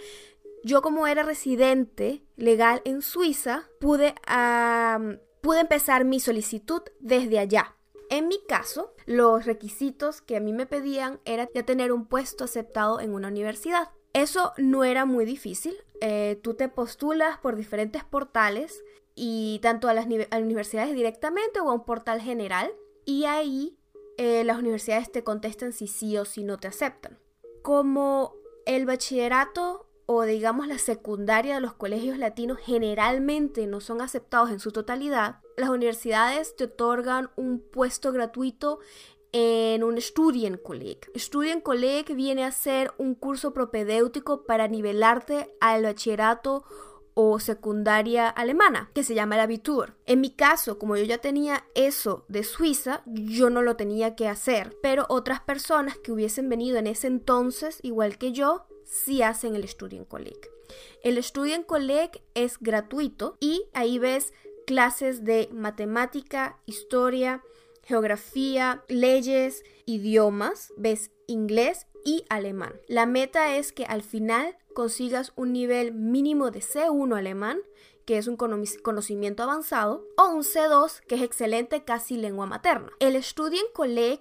[0.65, 4.15] yo como era residente legal en Suiza, pude,
[5.43, 7.77] pude empezar mi solicitud desde allá.
[8.09, 12.45] En mi caso, los requisitos que a mí me pedían era ya tener un puesto
[12.45, 13.91] aceptado en una universidad.
[14.13, 15.77] Eso no era muy difícil.
[16.01, 18.83] Eh, tú te postulas por diferentes portales
[19.15, 22.73] y tanto a las, universidades directamente o a un portal general
[23.05, 23.77] y ahí
[24.17, 27.19] eh, las universidades te contestan si sí o si no te aceptan.
[27.63, 34.51] Como el bachillerato o digamos la secundaria de los colegios latinos generalmente no son aceptados
[34.51, 38.79] en su totalidad, las universidades te otorgan un puesto gratuito
[39.33, 41.11] en un Studienkolleg.
[41.17, 46.65] Studienkolleg viene a ser un curso propedéutico para nivelarte al bachillerato
[47.21, 49.97] o secundaria alemana, que se llama el Abitur.
[50.07, 54.29] En mi caso, como yo ya tenía eso de Suiza, yo no lo tenía que
[54.29, 59.57] hacer, pero otras personas que hubiesen venido en ese entonces, igual que yo, sí hacen
[59.57, 60.39] el Studienkolleg.
[61.03, 64.33] El Studienkolleg es gratuito y ahí ves
[64.65, 67.43] clases de matemática, historia,
[67.89, 72.75] geografía, leyes, idiomas, ves inglés y alemán.
[72.87, 77.61] La meta es que al final consigas un nivel mínimo de C1 alemán,
[78.05, 82.91] que es un conocimiento avanzado, o un C2, que es excelente casi lengua materna.
[83.01, 84.21] El Studienkolleg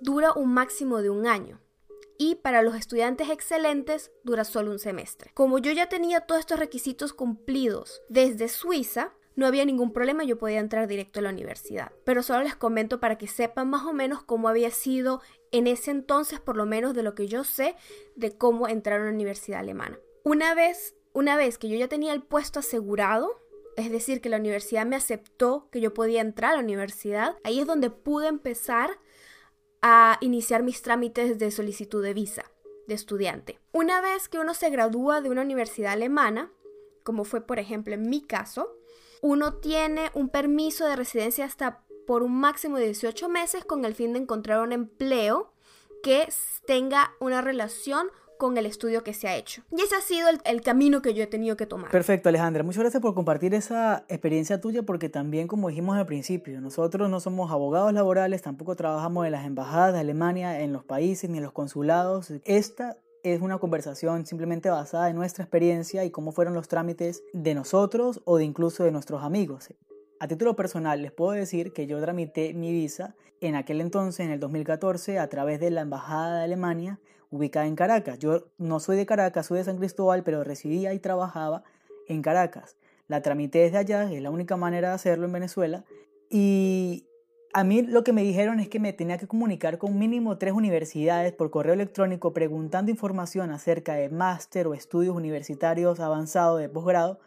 [0.00, 1.60] dura un máximo de un año
[2.18, 5.30] y para los estudiantes excelentes dura solo un semestre.
[5.32, 10.36] Como yo ya tenía todos estos requisitos cumplidos desde Suiza, no había ningún problema, yo
[10.36, 11.92] podía entrar directo a la universidad.
[12.04, 15.22] Pero solo les comento para que sepan más o menos cómo había sido
[15.52, 17.76] en ese entonces, por lo menos de lo que yo sé,
[18.16, 19.96] de cómo entrar a una universidad alemana.
[20.24, 23.40] Una vez, una vez que yo ya tenía el puesto asegurado,
[23.76, 27.60] es decir, que la universidad me aceptó que yo podía entrar a la universidad, ahí
[27.60, 28.90] es donde pude empezar
[29.82, 32.50] a iniciar mis trámites de solicitud de visa
[32.88, 33.60] de estudiante.
[33.70, 36.50] Una vez que uno se gradúa de una universidad alemana,
[37.04, 38.77] como fue por ejemplo en mi caso,
[39.22, 43.94] uno tiene un permiso de residencia hasta por un máximo de 18 meses con el
[43.94, 45.52] fin de encontrar un empleo
[46.02, 46.28] que
[46.66, 49.62] tenga una relación con el estudio que se ha hecho.
[49.76, 51.90] Y ese ha sido el, camino que yo he tenido que tomar.
[51.90, 52.62] Perfecto, Alejandra.
[52.62, 57.20] Muchas gracias por compartir esa experiencia tuya porque también, como dijimos al principio, nosotros no
[57.20, 61.44] somos abogados laborales, tampoco trabajamos en las embajadas de Alemania, en los países ni en
[61.44, 62.32] los consulados.
[62.44, 67.54] Esta es una conversación simplemente basada en nuestra experiencia y cómo fueron los trámites de
[67.54, 69.68] nosotros o de incluso de nuestros amigos.
[70.20, 74.32] A título personal les puedo decir que yo tramité mi visa en aquel entonces, en
[74.32, 76.98] el 2014, a través de la Embajada de Alemania
[77.30, 78.18] ubicada en Caracas.
[78.18, 81.62] Yo no soy de Caracas, soy de San Cristóbal, pero residía y trabajaba
[82.06, 82.76] en Caracas.
[83.06, 85.84] la tramité desde allá, es la única manera de hacerlo en Venezuela.
[86.28, 87.07] Y
[87.54, 90.52] a mí lo que me dijeron es que me tenía que comunicar con mínimo tres
[90.52, 97.20] universidades por correo electrónico preguntando información acerca de máster o estudios universitarios avanzados de posgrado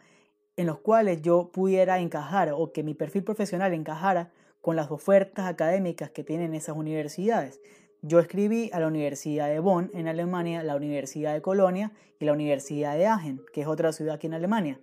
[0.56, 4.30] en los cuales yo pudiera encajar o que mi perfil profesional encajara
[4.60, 7.60] con las ofertas académicas que tienen esas universidades.
[8.02, 12.32] Yo escribí a la Universidad de Bonn en Alemania, la Universidad de Colonia y la
[12.32, 14.80] Universidad de Aachen, que es otra ciudad aquí en Alemania.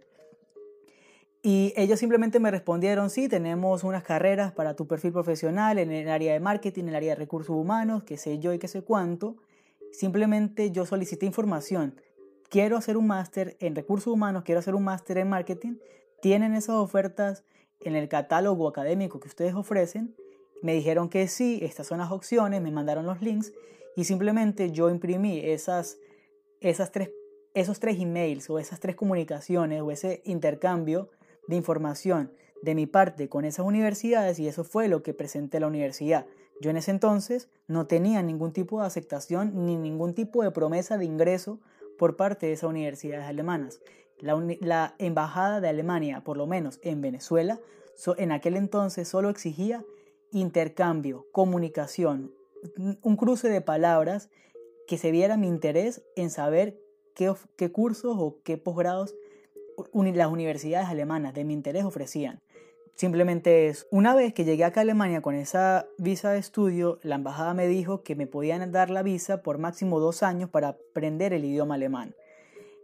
[1.42, 6.10] Y ellos simplemente me respondieron, sí, tenemos unas carreras para tu perfil profesional en el
[6.10, 8.82] área de marketing, en el área de recursos humanos, qué sé yo y qué sé
[8.82, 9.38] cuánto.
[9.94, 11.96] Simplemente yo solicité información.
[12.50, 15.76] Quiero hacer un máster en recursos humanos, quiero hacer un máster en marketing.
[16.22, 17.46] ¿Tienen esas ofertas
[17.80, 20.16] en el catálogo académico que ustedes ofrecen?
[20.62, 23.54] Me dijeron que sí, estas son las opciones, me mandaron los links
[23.96, 26.00] y simplemente yo imprimí esas,
[26.60, 27.12] esas tres,
[27.54, 31.10] esos tres emails o esas tres comunicaciones o ese intercambio
[31.48, 35.62] de información de mi parte con esas universidades y eso fue lo que presenté a
[35.62, 36.26] la universidad.
[36.62, 40.98] Yo en ese entonces no tenía ningún tipo de aceptación ni ningún tipo de promesa
[40.98, 41.60] de ingreso
[41.98, 43.82] por parte de esas universidades alemanas.
[44.20, 47.60] La, embajada de Alemania, por lo menos en Venezuela,
[48.18, 49.86] en aquel entonces solo exigía
[50.32, 52.34] intercambio, comunicación,
[53.02, 54.30] un cruce de palabras
[54.86, 56.78] que se viera mi interés en saber
[57.16, 59.16] qué, qué cursos o qué posgrados
[59.94, 62.40] las universidades alemanas de mi interés ofrecían.
[62.96, 67.16] Simplemente es, una vez que llegué acá a Alemania con esa visa de estudio, la
[67.16, 71.32] embajada me dijo que me podían dar la visa por máximo dos años para aprender
[71.32, 72.14] el idioma alemán.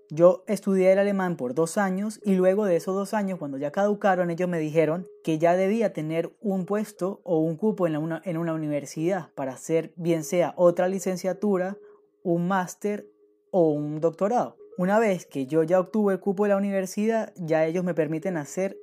[0.09, 3.71] Yo estudié el alemán por dos años y luego de esos dos años, cuando ya
[3.71, 8.21] caducaron, ellos me dijeron que ya debía tener un puesto o un cupo en una,
[8.23, 11.77] en una universidad para hacer bien sea otra licenciatura,
[12.23, 13.05] un máster
[13.51, 14.55] o un doctorado.
[14.77, 18.35] Una vez que yo ya obtuve el cupo de la universidad, ya ellos me permiten
[18.35, 18.77] hacer,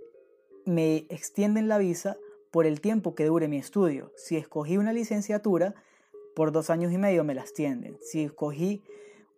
[0.64, 2.16] me extienden la visa
[2.50, 4.10] por el tiempo que dure mi estudio.
[4.16, 5.74] Si escogí una licenciatura,
[6.34, 7.98] por dos años y medio me la extienden.
[8.00, 8.82] Si escogí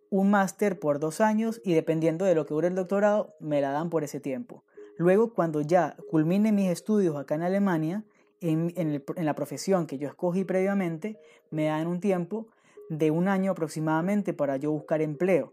[0.09, 3.71] un máster por dos años y dependiendo de lo que dure el doctorado, me la
[3.71, 4.63] dan por ese tiempo.
[4.97, 8.05] Luego, cuando ya culmine mis estudios acá en Alemania,
[8.39, 11.19] en, la profesión que yo escogí previamente,
[11.51, 12.47] me dan un tiempo
[12.89, 15.51] de un año aproximadamente para yo buscar empleo.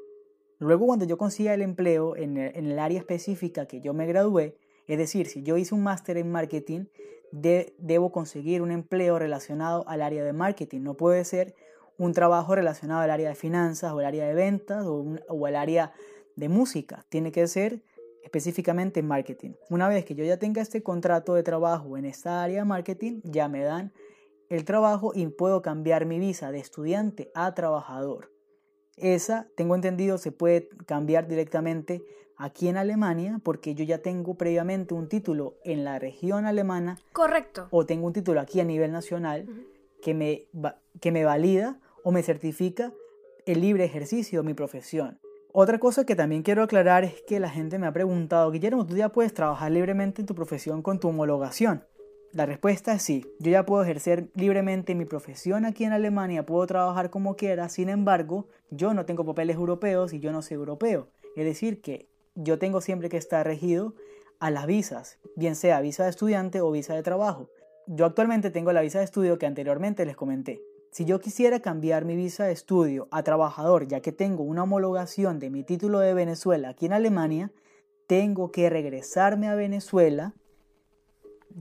[0.63, 4.97] Luego cuando yo consiga el empleo en el, área específica que yo me gradué, es
[4.97, 6.85] decir, si yo hice un máster en marketing,
[7.33, 10.83] debo conseguir un empleo relacionado al área de marketing.
[10.83, 11.57] No puede ser
[11.99, 15.57] un trabajo relacionado al área de finanzas o al área de ventas o, o al
[15.57, 15.93] área
[16.37, 17.05] de música.
[17.09, 17.83] Tiene que ser
[18.23, 19.55] específicamente en marketing.
[19.69, 23.21] Una vez que yo ya tenga este contrato de trabajo en esta área de marketing,
[23.25, 23.93] ya me dan
[24.49, 28.32] el trabajo y puedo cambiar mi visa de estudiante a trabajador.
[28.97, 32.05] Esa, tengo entendido, se puede cambiar directamente
[32.37, 36.99] aquí en Alemania porque yo ya tengo previamente un título en la región alemana.
[37.13, 37.69] Correcto.
[37.71, 39.49] O tengo un título aquí a nivel nacional
[40.03, 40.47] que, me,
[41.01, 42.93] que me valida o me certifica
[43.47, 45.19] el libre ejercicio de mi profesión.
[45.55, 48.97] Otra cosa que también quiero aclarar es que la gente me ha preguntado, Guillermo, tú
[48.97, 51.85] ya puedes trabajar libremente en tu profesión con tu homologación.
[52.33, 53.27] La respuesta es sí.
[53.41, 57.91] Yo ya puedo ejercer libremente mi profesión aquí en Alemania, puedo trabajar como quiera, sin
[57.91, 61.09] embargo, yo no tengo papeles europeos y yo no soy europeo.
[61.37, 63.95] Es decir, que yo tengo siempre que estar regido
[64.41, 67.51] a las visas, bien sea visa de estudiante o visa de trabajo.
[67.87, 70.63] Yo actualmente tengo la visa de estudio que anteriormente les comenté.
[70.91, 75.39] Si yo quisiera cambiar mi visa de estudio a trabajador, ya que tengo una homologación
[75.39, 77.51] de mi título de Venezuela aquí en Alemania,
[78.07, 80.35] tengo que regresarme a Venezuela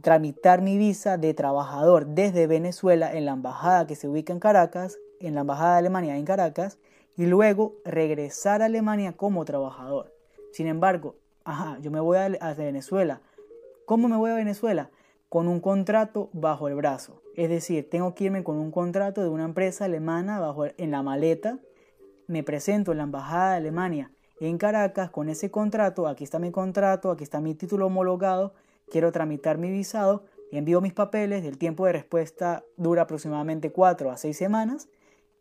[0.02, 4.98] tramitar mi visa de trabajador desde Venezuela en la embajada que se ubica en Caracas,
[5.20, 6.78] en la embajada de Alemania en Caracas,
[7.18, 10.14] y luego regresar a Alemania como trabajador.
[10.52, 13.22] Sin embargo, ajá, yo me voy a, Venezuela.
[13.86, 14.90] ¿Cómo me voy a Venezuela?
[15.30, 17.22] Con un contrato bajo el brazo.
[17.36, 21.04] Es decir, tengo que irme con un contrato de una empresa alemana bajo, en la
[21.04, 21.60] maleta.
[22.28, 26.08] Me presento en la embajada de Alemania en Caracas con ese contrato.
[26.08, 28.54] Aquí está mi contrato, aquí está mi título homologado
[28.92, 34.18] quiero tramitar mi visado, envío mis papeles, el tiempo de respuesta dura aproximadamente 4 a
[34.18, 34.90] 6 semanas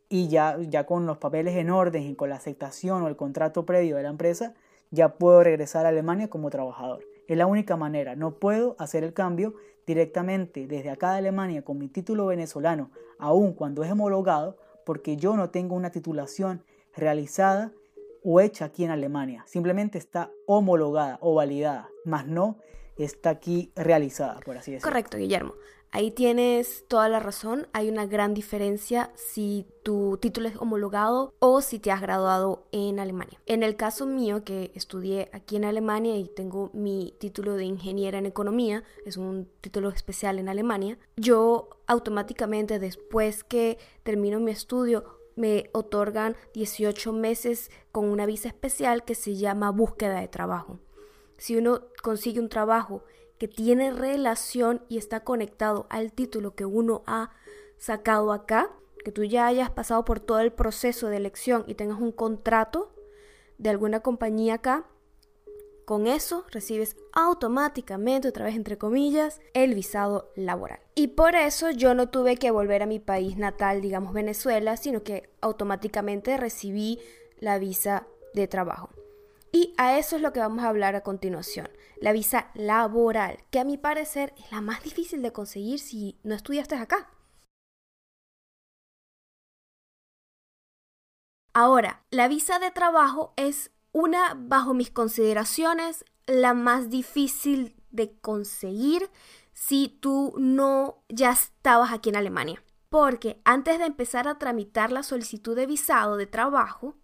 [0.09, 3.67] y ya, ya con los papeles en orden y con la aceptación o el contrato
[3.67, 4.55] previo de la empresa,
[4.91, 7.05] ya puedo regresar a Alemania como trabajador.
[7.29, 9.55] Es la única manera, no puedo hacer el cambio
[9.87, 15.37] directamente desde acá de Alemania con mi título venezolano, aun cuando es homologado, porque yo
[15.37, 16.63] no tengo una titulación
[16.97, 17.73] realizada
[18.23, 19.45] o hecha aquí en Alemania.
[19.47, 22.59] Simplemente está homologada o validada, más no
[23.05, 24.91] está aquí realizada, por así decirlo.
[24.91, 25.55] Correcto, Guillermo.
[25.93, 31.63] Ahí tienes toda la razón, hay una gran diferencia si tu título es homologado o
[31.63, 33.41] si te has graduado en Alemania.
[33.47, 38.19] En el caso mío, que estudié aquí en Alemania y tengo mi título de ingeniera
[38.19, 45.05] en economía, es un título especial en Alemania, yo automáticamente después que termino mi estudio
[45.35, 50.79] me otorgan 18 meses con una visa especial que se llama búsqueda de trabajo.
[51.41, 53.03] Si uno consigue un trabajo
[53.39, 57.31] que tiene relación y está conectado al título que uno ha
[57.79, 58.71] sacado acá,
[59.03, 62.93] que tú ya hayas pasado por todo el proceso de elección y tengas un contrato
[63.57, 64.85] de alguna compañía acá,
[65.87, 70.81] con eso recibes automáticamente, otra vez entre comillas, el visado laboral.
[70.95, 75.03] Y por eso yo no tuve que volver a mi país natal, digamos Venezuela, sino
[75.03, 76.99] que automáticamente recibí
[77.39, 78.91] la visa de trabajo.
[79.53, 81.69] Y a eso es lo que vamos a hablar a continuación,
[82.01, 86.35] la visa laboral, que a mi parecer es la más difícil de conseguir si no
[86.35, 87.11] estudiaste acá.
[91.53, 99.11] Ahora, la visa de trabajo es una, bajo mis consideraciones, la más difícil de conseguir
[99.53, 102.63] si tú no ya estabas aquí en Alemania.
[102.89, 106.97] Porque antes de empezar a tramitar la solicitud de visado de trabajo,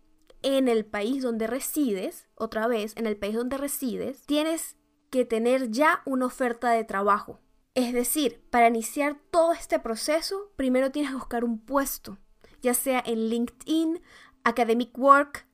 [0.43, 4.76] en el país donde resides, otra vez, en el país donde resides, tienes
[5.11, 7.41] que tener ya una oferta de trabajo.
[7.74, 12.18] Es decir, para iniciar todo este proceso, primero tienes que buscar un puesto,
[12.62, 14.01] ya sea en LinkedIn,
[14.45, 15.47] Academic Work,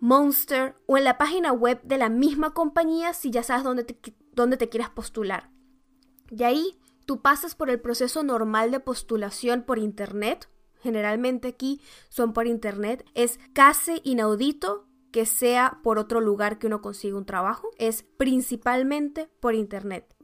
[0.00, 4.14] Monster o en la página web de la misma compañía si ya sabes dónde te,
[4.32, 5.50] dónde te quieres postular.
[6.30, 10.48] Y ahí tú pasas por el proceso normal de postulación por Internet
[10.84, 11.80] generalmente aquí
[12.10, 17.24] son por internet, es casi inaudito que sea por otro lugar que uno consiga un
[17.24, 20.14] trabajo, es principalmente por internet.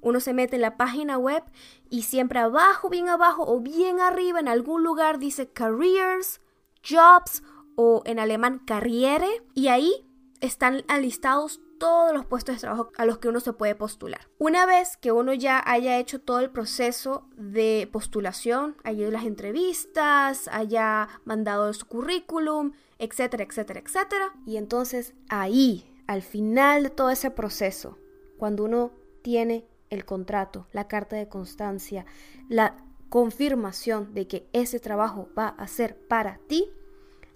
[0.00, 1.42] Uno se mete en la página web
[1.90, 6.40] y siempre abajo, bien abajo o bien arriba en algún lugar dice careers,
[6.88, 7.42] jobs
[7.74, 10.06] o en alemán Karriere y ahí
[10.40, 14.20] están alistados todos los puestos de trabajo a los que uno se puede postular.
[14.38, 19.24] Una vez que uno ya haya hecho todo el proceso de postulación, haya ido las
[19.24, 27.10] entrevistas, haya mandado su currículum, etcétera, etcétera, etcétera, y entonces ahí, al final de todo
[27.10, 27.98] ese proceso,
[28.36, 32.06] cuando uno tiene el contrato, la carta de constancia,
[32.48, 32.76] la
[33.08, 36.70] confirmación de que ese trabajo va a ser para ti,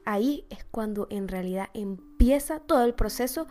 [0.04, 3.46] ahí es cuando en realidad empieza todo el proceso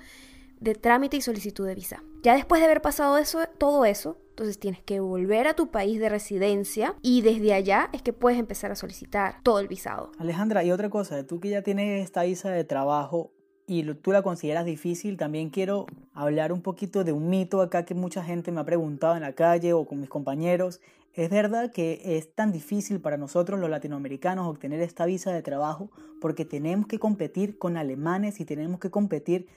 [0.61, 2.03] de trámite y solicitud de visa.
[2.23, 5.99] Ya después de haber pasado eso, todo eso, entonces tienes que volver a tu país
[5.99, 10.11] de residencia y desde allá es que puedes empezar a solicitar todo el visado.
[10.19, 13.31] Alejandra, y otra cosa, tú que ya tienes esta visa de trabajo
[13.65, 17.95] y tú la consideras difícil, también quiero hablar un poquito de un mito acá que
[17.95, 20.79] mucha gente me ha preguntado en la calle o con mis compañeros.
[21.13, 25.89] ¿Es verdad que es tan difícil para nosotros los latinoamericanos obtener esta visa de trabajo
[26.21, 29.47] porque tenemos que competir con alemanes y tenemos que competir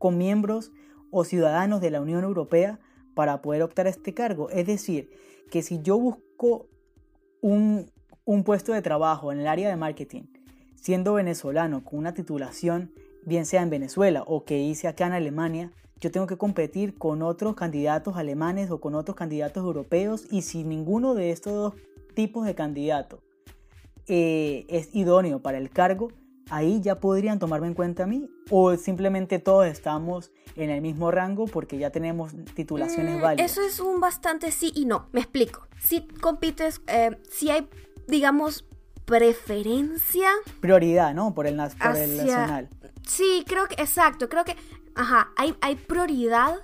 [0.00, 0.72] con miembros
[1.10, 2.80] o ciudadanos de la Unión Europea
[3.14, 4.48] para poder optar a este cargo.
[4.48, 5.10] Es decir,
[5.50, 6.68] que si yo busco
[7.42, 7.92] un,
[8.46, 10.22] puesto de trabajo en el área de marketing,
[10.74, 12.92] siendo venezolano con una titulación,
[13.26, 15.70] bien sea en Venezuela o que hice acá en Alemania,
[16.00, 20.64] yo tengo que competir con otros candidatos alemanes o con otros candidatos europeos y si
[20.64, 21.74] ninguno de estos dos
[22.14, 23.20] tipos de candidatos
[24.06, 26.08] eh, es idóneo para el cargo,
[26.50, 31.10] ahí ya podrían tomarme en cuenta a mí o simplemente todos estamos en el mismo
[31.10, 33.50] rango porque ya tenemos titulaciones mm, válidas.
[33.52, 35.08] Eso es un bastante sí y no.
[35.12, 35.66] Me explico.
[35.80, 37.68] Si compites, eh, si hay,
[38.08, 38.66] digamos,
[39.04, 40.28] preferencia.
[40.60, 41.34] Prioridad, ¿no?
[41.34, 42.68] Por el, por el nacional.
[43.06, 44.28] Sí, creo que, exacto.
[44.28, 44.56] Creo que,
[44.94, 46.56] ajá, hay, hay prioridad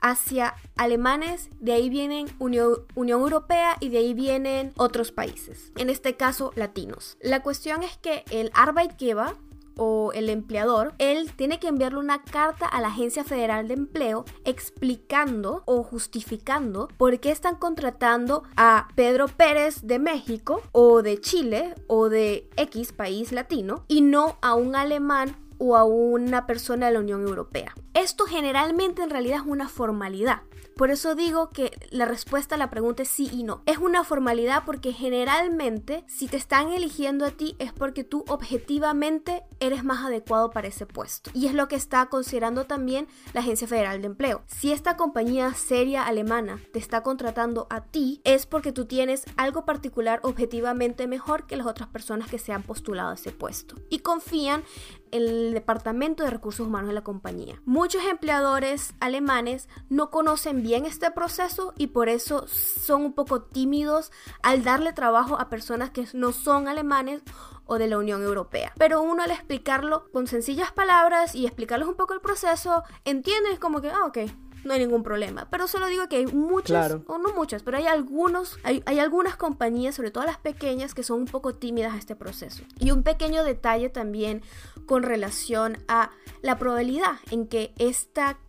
[0.00, 6.16] hacia alemanes, de ahí vienen Unión, Europea y de ahí vienen otros países, en este
[6.16, 7.16] caso latinos.
[7.20, 9.34] La cuestión es que el Arbeitgeber
[9.76, 14.26] o el empleador, él tiene que enviarle una carta a la Agencia Federal de Empleo
[14.44, 21.74] explicando o justificando por qué están contratando a Pedro Pérez de México o de Chile
[21.86, 26.94] o de X país latino y no a un alemán o a una persona de
[26.94, 27.74] la Unión Europea.
[27.94, 30.42] Esto generalmente en realidad es una formalidad.
[30.76, 33.62] Por eso digo que la respuesta a la pregunta es sí y no.
[33.66, 39.42] Es una formalidad porque generalmente si te están eligiendo a ti es porque tú objetivamente
[39.60, 41.30] eres más adecuado para ese puesto.
[41.34, 44.42] Y es lo que está considerando también la Agencia Federal de Empleo.
[44.46, 49.64] Si esta compañía seria alemana te está contratando a ti es porque tú tienes algo
[49.64, 53.76] particular objetivamente mejor que las otras personas que se han postulado a ese puesto.
[53.90, 54.64] Y confían
[55.10, 57.60] el departamento de recursos humanos de la compañía.
[57.64, 64.12] Muchos empleadores alemanes no conocen bien este proceso y por eso son un poco tímidos
[64.42, 67.22] al darle trabajo a personas que no son alemanes
[67.70, 68.72] o de la Unión Europea.
[68.76, 73.80] Pero uno al explicarlo con sencillas palabras y explicarles un poco el proceso, entiendes como
[73.80, 74.18] que, ah, ok,
[74.64, 75.48] no hay ningún problema.
[75.50, 79.36] Pero solo digo que hay muchas, o no muchas, pero hay algunos, hay, hay, algunas
[79.36, 82.64] compañías, sobre todo las pequeñas, que son un poco tímidas a este proceso.
[82.80, 84.42] Y un pequeño detalle también
[84.84, 86.10] con relación a
[86.42, 88.40] la probabilidad en que esta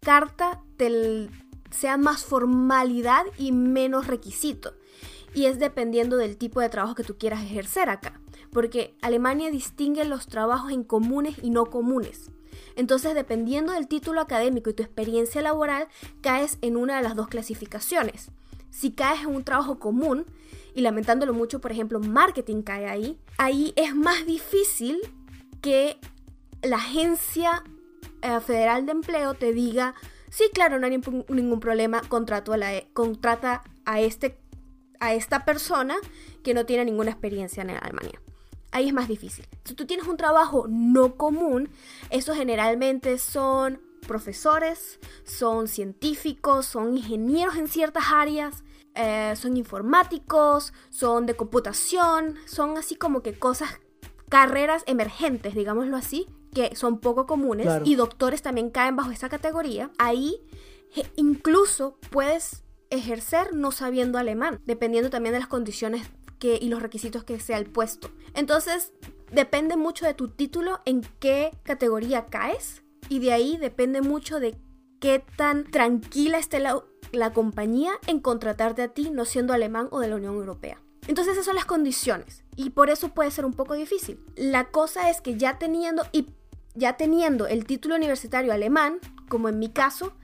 [0.00, 0.62] carta
[1.72, 4.74] sea más formalidad y menos requisito.
[5.34, 8.20] Y es dependiendo del tipo de trabajo que tú quieras ejercer acá.
[8.56, 12.30] Porque Alemania distingue los trabajos en comunes y no comunes.
[12.74, 15.88] Entonces, dependiendo del título académico y tu experiencia laboral,
[16.22, 18.30] caes en una de las dos clasificaciones.
[18.70, 20.24] Si caes en un trabajo común,
[20.74, 25.00] y lamentándolo mucho, por ejemplo, marketing cae ahí, ahí es más difícil
[25.60, 25.98] que
[26.62, 27.62] la agencia
[28.22, 29.94] eh, federal de empleo te diga,
[30.30, 30.98] sí, claro, no hay
[31.28, 34.38] ningún problema, contrato a la, e, contrata a, este,
[34.98, 35.96] a esta persona
[36.42, 38.18] que no tiene ninguna experiencia en Alemania
[38.76, 39.46] ahí es más difícil.
[39.64, 41.70] Si tú tienes un trabajo no común,
[42.10, 48.64] eso generalmente son profesores, son científicos, son ingenieros en ciertas áreas,
[48.94, 53.70] eh, son informáticos, son de computación, son así como que cosas,
[54.28, 59.90] carreras emergentes, digámoslo así, que son poco comunes y doctores también caen bajo esa categoría.
[59.98, 60.36] Ahí
[61.16, 66.08] incluso puedes ejercer no sabiendo alemán, dependiendo también de las condiciones
[66.42, 68.10] y los requisitos que sea el puesto.
[68.34, 68.92] Entonces,
[69.32, 74.56] depende mucho de tu título, en qué categoría caes, y de ahí depende mucho de
[75.00, 76.82] qué tan tranquila esté la,
[77.12, 80.80] la compañía en contratarte a ti, no siendo alemán o de la Unión Europea.
[81.06, 84.18] Entonces esas son las condiciones y por eso puede ser un poco difícil.
[84.34, 86.26] La cosa es que ya teniendo y
[86.74, 90.14] ya teniendo el título universitario alemán, como en mi caso,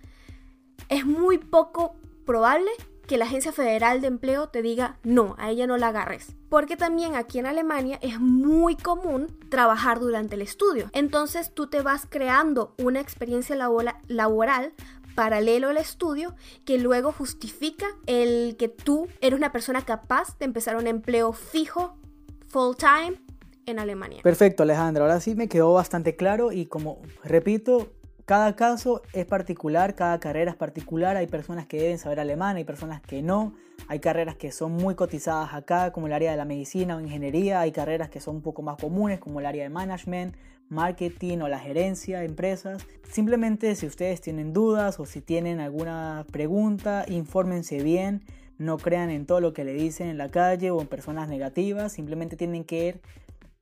[0.88, 1.94] es muy poco
[2.26, 2.70] probable
[3.12, 6.34] que la Agencia Federal de Empleo te diga no, a ella no la agarres.
[6.48, 10.88] Porque también aquí en Alemania es muy común trabajar durante el estudio.
[10.94, 14.72] Entonces tú te vas creando una experiencia laboral
[15.14, 16.34] paralelo al estudio
[16.64, 21.98] que luego justifica el que tú eres una persona capaz de empezar un empleo fijo,
[22.46, 23.20] full time,
[23.66, 24.22] en Alemania.
[24.22, 25.04] Perfecto, Alejandra.
[25.04, 27.92] Ahora sí me quedó bastante claro y como repito,
[28.24, 32.64] cada caso es particular, cada carrera es particular, hay personas que deben saber alemán, hay
[32.64, 33.54] personas que no,
[33.88, 37.60] hay carreras que son muy cotizadas acá, como el área de la medicina o ingeniería,
[37.60, 40.36] hay carreras que son un poco más comunes, como el área de management,
[40.68, 42.86] marketing o la gerencia empresas.
[43.10, 48.22] Simplemente si ustedes tienen dudas o si tienen alguna pregunta, infórmense bien,
[48.58, 51.92] no crean en todo lo que le dicen en la calle o en personas negativas,
[51.92, 53.00] simplemente tienen que ir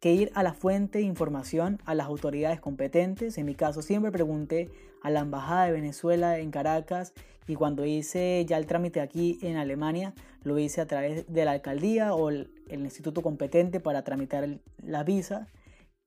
[0.01, 3.37] que ir a la fuente de información, a las autoridades competentes.
[3.37, 4.71] En mi caso siempre pregunté
[5.03, 7.13] a la Embajada de Venezuela en Caracas
[7.47, 11.53] y cuando hice ya el trámite aquí en Alemania, lo hice a través de la
[11.53, 14.49] alcaldía o el, instituto competente para tramitar
[14.83, 15.49] la visa.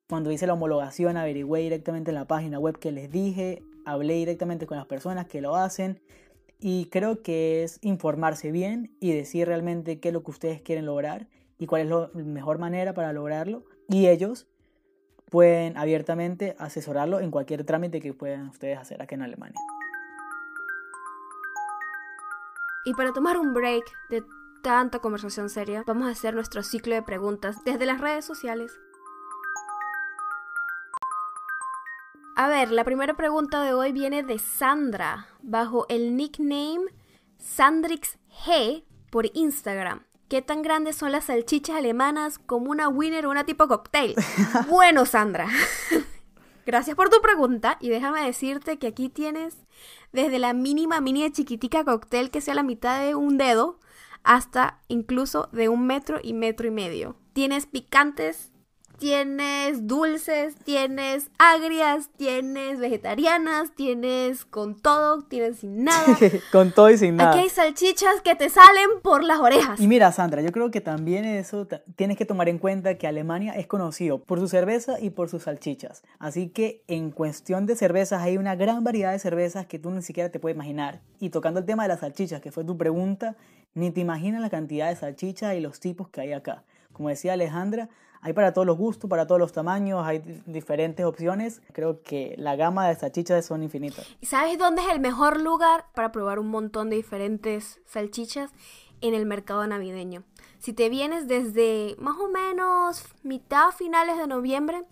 [0.10, 4.66] Cuando hice la homologación averigüé directamente en la página web que les dije, hablé directamente
[4.66, 6.02] con las personas que lo hacen
[6.60, 10.86] y creo que es informarse bien y decir realmente qué es lo que ustedes quieren
[10.86, 11.28] lograr
[11.60, 14.48] y cuál es la mejor manera para lograrlo y ellos
[15.30, 19.60] pueden abiertamente asesorarlo en cualquier trámite que puedan ustedes hacer aquí en Alemania.
[22.86, 24.24] Y para tomar un break de
[24.62, 28.72] tanta conversación seria, vamos a hacer nuestro ciclo de preguntas desde las redes sociales.
[32.36, 36.86] A ver, la primera pregunta de hoy viene de Sandra, bajo el nickname
[37.38, 40.04] SandrixG por Instagram.
[40.34, 44.16] ¿Qué tan grandes son las salchichas alemanas como una winner o una tipo cocktail?
[44.68, 45.48] bueno, Sandra.
[46.66, 49.58] Gracias por tu pregunta y déjame decirte que aquí tienes
[50.12, 53.80] desde la mínima mini chiquitica cóctel que sea la mitad de un dedo
[54.24, 57.16] hasta incluso de un metro y metro y medio.
[57.34, 58.52] Tienes picantes
[59.04, 66.18] tienes dulces, tienes agrias, tienes vegetarianas, tienes con todo, tienes sin nada.
[66.54, 67.32] con todo y sin nada.
[67.32, 69.78] Aquí hay salchichas que te salen por las orejas.
[69.82, 73.52] Y mira, Sandra, yo creo que también eso tienes que tomar en cuenta que Alemania
[73.58, 76.04] es conocido por su cerveza y por sus salchichas.
[76.18, 80.02] Así que en cuestión de cervezas hay una gran variedad de cervezas que tú ni
[80.02, 81.02] siquiera te puedes imaginar.
[81.20, 83.36] Y tocando el tema de las salchichas, que fue tu pregunta,
[83.74, 86.64] ni te imaginas la cantidad de salchichas y los tipos que hay acá.
[86.94, 87.90] Como decía Alejandra,
[88.24, 91.62] hay para todos los gustos, para todos los tamaños, hay diferentes opciones.
[91.74, 94.08] Creo que la gama de salchichas son infinitas.
[94.22, 98.52] ¿Y sabes dónde es el mejor lugar para probar un montón de diferentes salchichas?
[99.02, 100.24] En el mercado navideño.
[100.60, 104.86] Si te vienes desde más o menos mitad finales de noviembre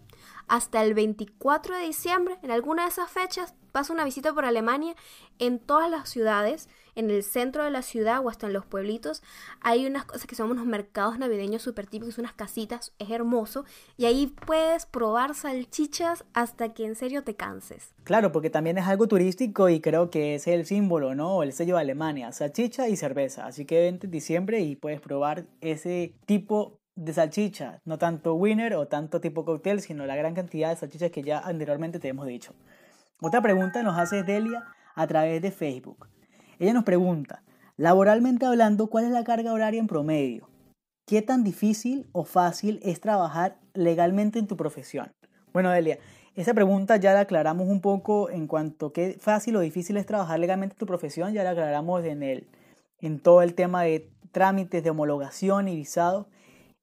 [0.49, 4.95] hasta el 24 de diciembre, en alguna de esas fechas, pasa una visita por Alemania
[5.39, 9.24] en todas las ciudades en el centro de la ciudad o hasta en los pueblitos
[9.61, 13.65] hay unas cosas que son unos mercados navideños súper típicos, unas casitas, es hermoso
[13.97, 17.93] y ahí puedes probar salchichas hasta que en serio te canses.
[18.03, 21.43] Claro, porque también es algo turístico y creo que es el símbolo, ¿no?
[21.43, 23.45] El sello de Alemania, salchicha y cerveza.
[23.45, 28.76] Así que vente en diciembre y puedes probar ese tipo de salchicha, no tanto winner
[28.76, 32.28] o tanto tipo cóctel, sino la gran cantidad de salchichas que ya anteriormente te hemos
[32.28, 32.53] dicho.
[33.24, 34.65] Otra pregunta nos hace Delia
[34.95, 36.07] a través de Facebook.
[36.57, 37.43] Ella nos pregunta,
[37.78, 40.49] laboralmente hablando, ¿cuál es la carga horaria en promedio?
[41.05, 45.11] ¿Qué tan difícil o fácil es trabajar legalmente en tu profesión?
[45.53, 45.99] Bueno, Delia,
[46.34, 50.07] esa pregunta ya la aclaramos un poco en cuanto a qué fácil o difícil es
[50.07, 52.47] trabajar legalmente en tu profesión, ya la aclaramos en, el,
[53.01, 56.28] en todo el tema de trámites de homologación y visado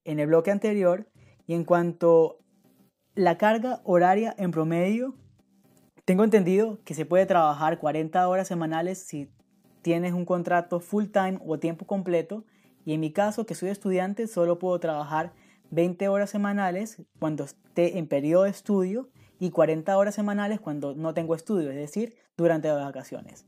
[0.05, 1.09] en el bloque anterior.
[1.49, 5.16] Y en cuanto a la carga horaria en promedio,
[6.09, 9.31] tengo entendido que se puede trabajar 40 horas semanales si
[9.83, 12.47] tienes un contrato full time o tiempo completo
[12.87, 15.35] y en mi caso que soy estudiante solo puedo trabajar
[15.69, 21.13] 20 horas semanales cuando esté en periodo de estudio y 40 horas semanales cuando no
[21.13, 23.45] tengo estudio, es decir, durante las vacaciones.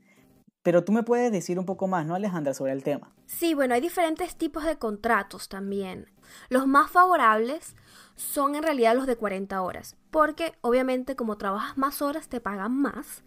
[0.61, 3.11] Pero tú me puedes decir un poco más, ¿no, Alejandra, sobre el tema?
[3.25, 6.11] Sí, bueno, hay diferentes tipos de contratos también.
[6.49, 7.75] Los más favorables
[8.21, 12.73] son en realidad los de 40 horas, porque obviamente como trabajas más horas te pagan
[12.79, 13.23] más.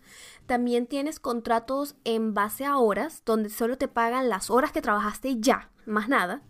[0.46, 5.40] También tienes contratos en base a horas, donde solo te pagan las horas que trabajaste
[5.40, 6.42] ya, más nada.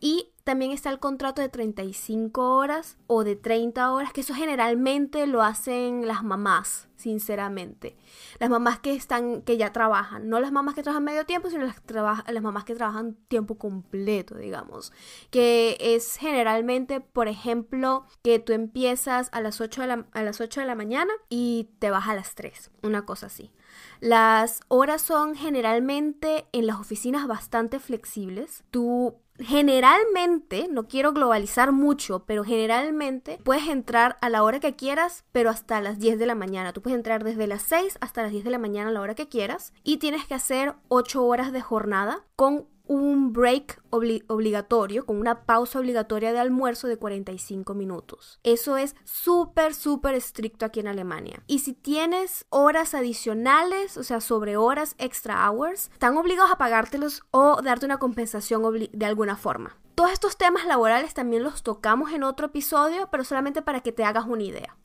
[0.00, 5.26] Y también está el contrato de 35 horas o de 30 horas, que eso generalmente
[5.26, 7.98] lo hacen las mamás, sinceramente.
[8.38, 11.66] Las mamás que están, que ya trabajan, no las mamás que trabajan medio tiempo, sino
[11.66, 14.90] las, las mamás que trabajan tiempo completo, digamos.
[15.30, 20.40] Que es generalmente, por ejemplo, que tú empiezas a las 8 de la, a las
[20.40, 23.52] 8 de la mañana y te vas a las 3, una cosa así.
[24.00, 28.64] Las horas son generalmente en las oficinas bastante flexibles.
[28.70, 35.24] Tú generalmente, no quiero globalizar mucho, pero generalmente puedes entrar a la hora que quieras,
[35.32, 36.72] pero hasta las 10 de la mañana.
[36.72, 39.14] Tú puedes entrar desde las 6 hasta las 10 de la mañana a la hora
[39.14, 45.18] que quieras y tienes que hacer 8 horas de jornada con un break obligatorio, con
[45.18, 48.40] una pausa obligatoria de almuerzo de 45 minutos.
[48.42, 51.42] Eso es súper, súper estricto aquí en Alemania.
[51.46, 57.22] Y si tienes horas adicionales, o sea, sobre horas extra hours, están obligados a pagártelos
[57.30, 58.62] o darte una compensación
[58.92, 59.76] de alguna forma.
[59.94, 64.04] Todos estos temas laborales también los tocamos en otro episodio, pero solamente para que te
[64.04, 64.76] hagas una idea.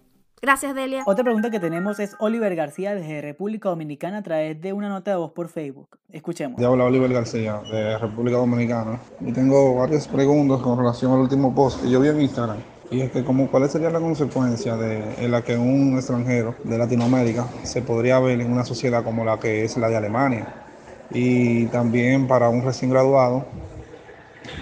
[0.44, 1.04] Gracias, Delia.
[1.06, 5.12] Otra pregunta que tenemos es Oliver García desde República Dominicana a través de una nota
[5.12, 5.98] de voz por Facebook.
[6.12, 6.60] Escuchemos.
[6.60, 11.56] Ya habla Oliver García de República Dominicana y tengo varias preguntas con relación al último
[11.56, 12.58] post que yo vi en Instagram.
[12.92, 16.78] Y es que como, ¿cuál sería la consecuencia de en la que un extranjero de
[16.78, 20.54] Latinoamérica se podría ver en una sociedad como la que es la de Alemania?
[21.10, 23.46] Y también para un recién graduado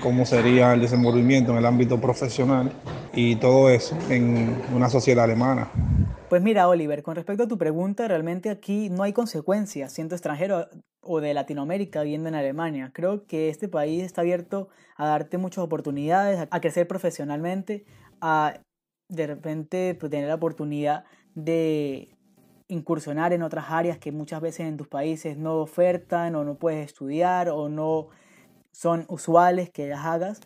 [0.01, 2.71] cómo sería el desenvolvimiento en el ámbito profesional
[3.13, 5.69] y todo eso en una sociedad alemana.
[6.29, 10.67] Pues mira, Oliver, con respecto a tu pregunta, realmente aquí no hay consecuencias siendo extranjero
[11.01, 12.91] o de Latinoamérica viviendo en Alemania.
[12.93, 17.85] Creo que este país está abierto a darte muchas oportunidades, a crecer profesionalmente,
[18.21, 18.61] a
[19.09, 21.03] de repente pues, tener la oportunidad
[21.35, 22.15] de
[22.69, 26.85] incursionar en otras áreas que muchas veces en tus países no ofertan o no puedes
[26.85, 28.07] estudiar o no
[28.71, 30.41] son usuales que las hagas,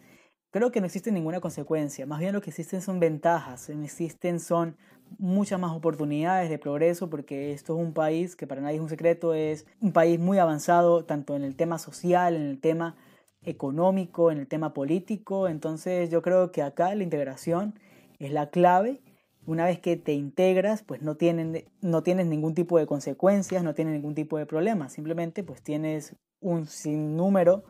[0.51, 2.05] creo que no existe ninguna consecuencia.
[2.05, 4.77] Más bien lo que existen son ventajas, existen son
[5.17, 8.89] muchas más oportunidades de progreso porque esto es un país que para nadie es un
[8.89, 12.95] secreto, es un país muy avanzado tanto en el tema social, en el tema
[13.43, 15.47] económico, en el tema político.
[15.47, 17.79] Entonces yo creo que acá la integración
[18.19, 19.01] es la clave.
[19.45, 23.75] Una vez que te integras, pues no, tienen, no tienes ningún tipo de consecuencias, no
[23.75, 24.89] tienes ningún tipo de problema.
[24.89, 27.63] Simplemente pues tienes un sinnúmero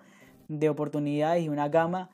[0.48, 2.10] de oportunidades y una gama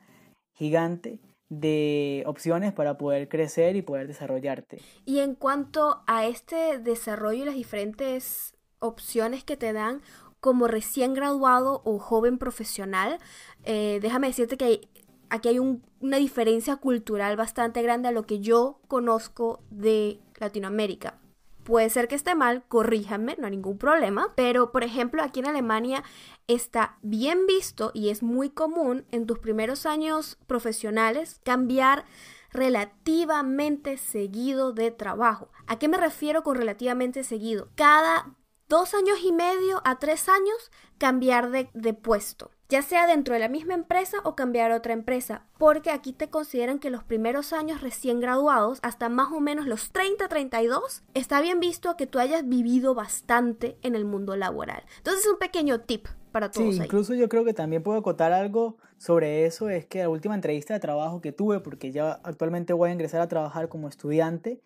[0.54, 1.18] gigante
[1.48, 4.80] de opciones para poder crecer y poder desarrollarte.
[5.04, 10.00] Y en cuanto a este desarrollo y las diferentes opciones que te dan
[10.40, 13.18] como recién graduado o joven profesional,
[13.64, 14.88] eh, déjame decirte que
[15.28, 21.21] aquí hay una diferencia cultural bastante grande a lo que yo conozco de Latinoamérica.
[21.64, 25.46] Puede ser que esté mal, corríjanme, no hay ningún problema, pero por ejemplo aquí en
[25.46, 26.02] Alemania
[26.48, 32.04] está bien visto y es muy común en tus primeros años profesionales cambiar
[32.50, 35.50] relativamente seguido de trabajo.
[35.66, 37.68] ¿A qué me refiero con relativamente seguido?
[37.76, 38.34] Cada
[38.68, 42.50] dos años y medio a tres años cambiar de, de puesto.
[42.72, 46.30] Ya sea dentro de la misma empresa o cambiar a otra empresa, porque aquí te
[46.30, 51.60] consideran que los primeros años recién graduados, hasta más o menos los 30-32, está bien
[51.60, 54.84] visto que tú hayas vivido bastante en el mundo laboral.
[54.96, 56.76] Entonces, un pequeño tip para todos.
[56.76, 60.34] Sí, incluso yo creo que también puedo acotar algo sobre eso, es que la última
[60.34, 64.62] entrevista de trabajo que tuve, porque ya actualmente voy a ingresar a trabajar como estudiante,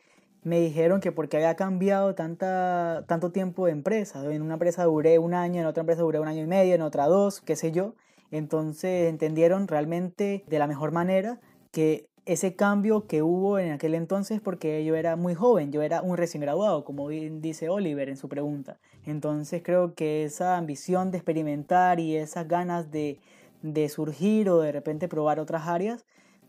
[0.47, 4.24] me dijeron que porque había cambiado tanta, tanto tiempo de empresa.
[4.32, 6.82] En una empresa duré un año, en otra empresa duré un año y medio, en
[6.82, 7.97] otra dos, qué sé yo.
[8.30, 11.40] Entonces entendieron realmente de la mejor manera
[11.72, 16.01] que ese cambio que hubo en aquel entonces porque yo era muy joven, yo era
[16.01, 18.78] un recién graduado, como dice Oliver en su pregunta.
[19.05, 23.18] Entonces creo que esa ambición de experimentar y esas ganas de,
[23.62, 26.05] de surgir o de repente probar otras áreas,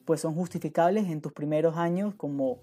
[0.05, 2.59] pues son justificables en tus primeros años como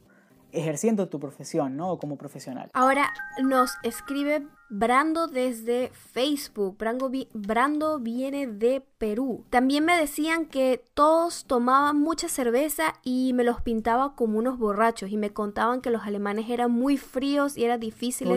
[0.55, 1.99] ejerciendo tu profesión, ¿no?
[1.99, 2.71] Como profesional.
[2.73, 6.77] Ahora nos escribe Brando desde Facebook.
[6.79, 9.45] Brando, Brando, viene de Perú.
[9.51, 15.11] También me decían que todos tomaban mucha cerveza y me los pintaba como unos borrachos
[15.11, 18.29] y me contaban que los alemanes eran muy fríos y era difícil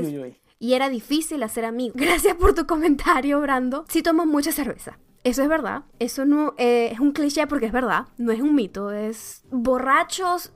[0.59, 1.95] y era difícil hacer amigos.
[1.99, 3.85] Gracias por tu comentario, Brando.
[3.89, 4.99] Sí toman mucha cerveza.
[5.27, 5.83] Eso es verdad.
[5.99, 8.05] Eso no eh, es un cliché porque es verdad.
[8.17, 8.91] No es un mito.
[8.91, 10.53] Es borrachos.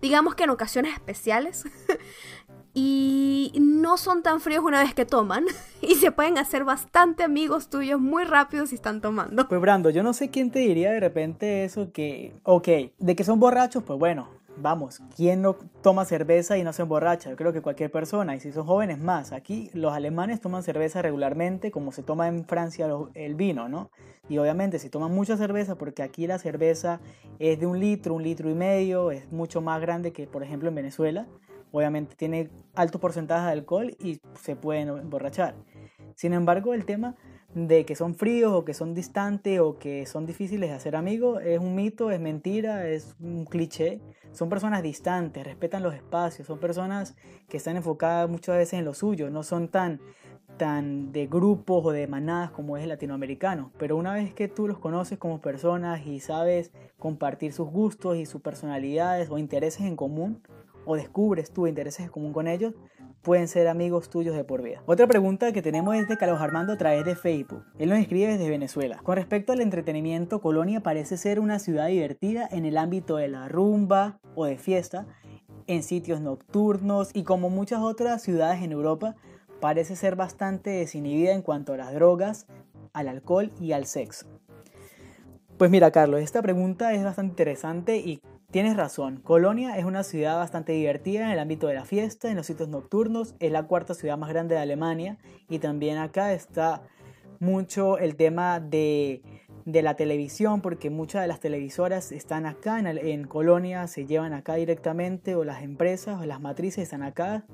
[0.00, 1.64] digamos que en ocasiones especiales.
[2.74, 5.44] y no son tan fríos una vez que toman.
[5.80, 9.46] y se pueden hacer bastante amigos tuyos muy rápido si están tomando.
[9.46, 12.34] Pues Brando, yo no sé quién te diría de repente eso que.
[12.42, 12.66] Ok,
[12.98, 17.30] de que son borrachos, pues bueno vamos, ¿quién no toma cerveza y no se emborracha?
[17.30, 19.32] Yo creo que cualquier persona, y si son jóvenes más.
[19.32, 23.90] Aquí los alemanes toman cerveza regularmente, como se toma en Francia el vino, ¿no?
[24.28, 27.00] Y obviamente si toman mucha cerveza, porque aquí la cerveza
[27.38, 30.68] es de un litro, un litro y medio, es mucho más grande que por ejemplo
[30.68, 31.26] en Venezuela,
[31.72, 35.54] obviamente tiene alto porcentaje de alcohol y se pueden emborrachar.
[36.14, 37.16] Sin embargo, el tema
[37.54, 41.42] de que son fríos o que son distantes o que son difíciles de hacer amigos
[41.44, 44.00] es un mito, es mentira, es un cliché.
[44.32, 47.14] Son personas distantes, respetan los espacios, son personas
[47.48, 50.00] que están enfocadas muchas veces en lo suyo, no son tan,
[50.56, 53.72] tan de grupos o de manadas como es el latinoamericano.
[53.78, 58.24] Pero una vez que tú los conoces como personas y sabes compartir sus gustos y
[58.24, 60.42] sus personalidades o intereses en común,
[60.84, 62.74] o descubres tus intereses en común con ellos,
[63.22, 64.82] pueden ser amigos tuyos de por vida.
[64.86, 67.64] Otra pregunta que tenemos es de Carlos Armando a través de Facebook.
[67.78, 68.98] Él nos escribe desde Venezuela.
[69.02, 73.48] Con respecto al entretenimiento, Colonia parece ser una ciudad divertida en el ámbito de la
[73.48, 75.06] rumba o de fiesta,
[75.66, 79.14] en sitios nocturnos y como muchas otras ciudades en Europa,
[79.60, 82.46] parece ser bastante desinhibida en cuanto a las drogas,
[82.92, 84.26] al alcohol y al sexo.
[85.56, 88.20] Pues mira, Carlos, esta pregunta es bastante interesante y
[88.52, 92.36] Tienes razón, Colonia es una ciudad bastante divertida en el ámbito de la fiesta, en
[92.36, 95.16] los sitios nocturnos, es la cuarta ciudad más grande de Alemania
[95.48, 96.82] y también acá está
[97.40, 99.22] mucho el tema de,
[99.64, 104.56] la televisión porque muchas de las televisoras están acá en, en Colonia, se llevan acá
[104.56, 107.46] directamente o las empresas o las matrices están acá.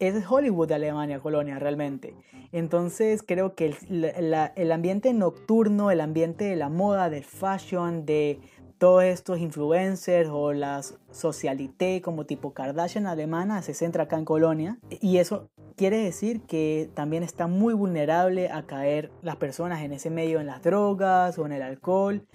[0.00, 2.16] Es Hollywood de Alemania, Colonia, realmente.
[2.50, 8.40] Entonces creo que el, el ambiente nocturno, el ambiente de la moda, del fashion, de
[8.78, 14.78] todos estos influencers o las socialité como tipo Kardashian alemana se centra acá en Colonia
[14.90, 20.10] y eso quiere decir que también está muy vulnerable a caer las personas en ese
[20.10, 22.26] medio en las drogas o en el alcohol.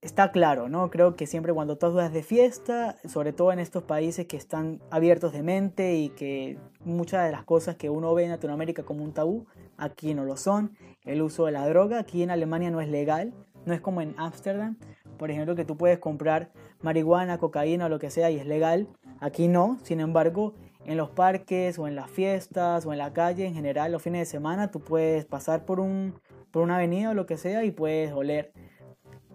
[0.00, 0.90] Está claro, ¿no?
[0.90, 4.80] Creo que siempre cuando tú vas de fiesta, sobre todo en estos países que están
[4.90, 9.02] abiertos de mente y que muchas de las cosas que uno ve en Latinoamérica como
[9.02, 9.46] un tabú,
[9.76, 10.76] aquí no lo son.
[11.04, 13.34] El uso de la droga aquí en Alemania no es legal,
[13.66, 14.78] no es como en Ámsterdam,
[15.18, 16.50] por ejemplo, que tú puedes comprar
[16.80, 18.88] marihuana, cocaína o lo que sea y es legal.
[19.20, 20.54] Aquí no, sin embargo,
[20.86, 24.20] en los parques o en las fiestas o en la calle en general, los fines
[24.20, 26.14] de semana, tú puedes pasar por, un,
[26.50, 28.52] por una avenida o lo que sea y puedes oler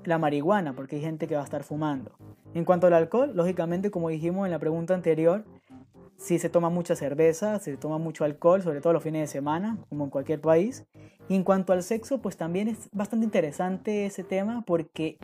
[0.06, 2.12] la marihuana porque hay gente que va a estar fumando.
[2.54, 5.46] En cuanto al alcohol, lógicamente, como dijimos en la pregunta anterior,
[6.18, 9.78] si se toma mucha cerveza, se toma mucho alcohol, sobre todo los fines de semana,
[9.90, 10.86] como en cualquier país.
[11.28, 15.18] Y en cuanto al sexo, pues también es bastante interesante ese tema porque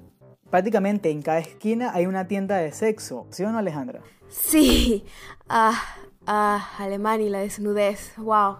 [0.49, 4.01] prácticamente en cada esquina hay una tienda de sexo, ¿sí o no Alejandra?
[4.29, 5.05] Sí,
[5.49, 5.81] ah,
[6.25, 8.57] ah, Alemania y la desnudez, wow.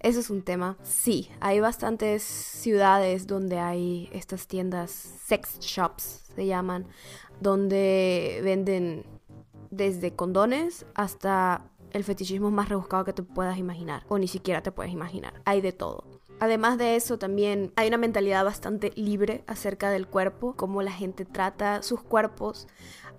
[0.00, 0.76] Eso es un tema.
[0.82, 6.86] Sí, hay bastantes ciudades donde hay estas tiendas, sex shops se llaman,
[7.40, 9.04] donde venden
[9.70, 14.72] desde condones hasta el fetichismo más rebuscado que te puedas imaginar, o ni siquiera te
[14.72, 15.34] puedes imaginar.
[15.44, 16.04] Hay de todo.
[16.42, 21.24] Además de eso, también hay una mentalidad bastante libre acerca del cuerpo, cómo la gente
[21.24, 22.66] trata sus cuerpos.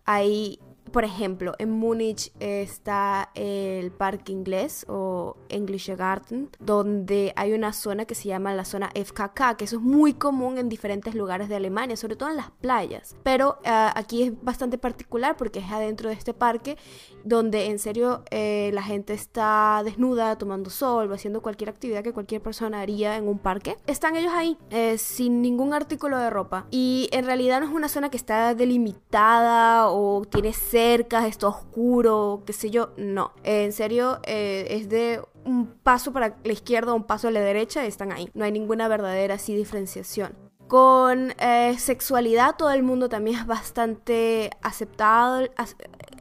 [0.04, 0.60] Hay
[0.94, 8.06] por ejemplo, en Múnich está el Parque Inglés o Englische Garten, donde hay una zona
[8.06, 11.56] que se llama la zona FKK, que eso es muy común en diferentes lugares de
[11.56, 13.16] Alemania, sobre todo en las playas.
[13.24, 16.78] Pero uh, aquí es bastante particular porque es adentro de este parque
[17.24, 22.42] donde en serio eh, la gente está desnuda, tomando sol haciendo cualquier actividad que cualquier
[22.42, 23.78] persona haría en un parque.
[23.88, 26.68] Están ellos ahí eh, sin ningún artículo de ropa.
[26.72, 30.54] Y en realidad no es una zona que está delimitada o tiene
[30.84, 32.92] cercas, está oscuro, qué sé yo.
[32.98, 37.42] No, en serio eh, es de un paso para la izquierda un paso a la
[37.42, 38.30] derecha, están ahí.
[38.34, 40.36] No hay ninguna verdadera así diferenciación.
[40.68, 45.48] Con eh, sexualidad todo el mundo también es bastante aceptado,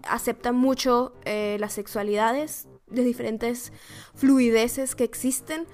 [0.08, 3.72] acepta mucho eh, las sexualidades de diferentes
[4.14, 5.66] fluideces que existen.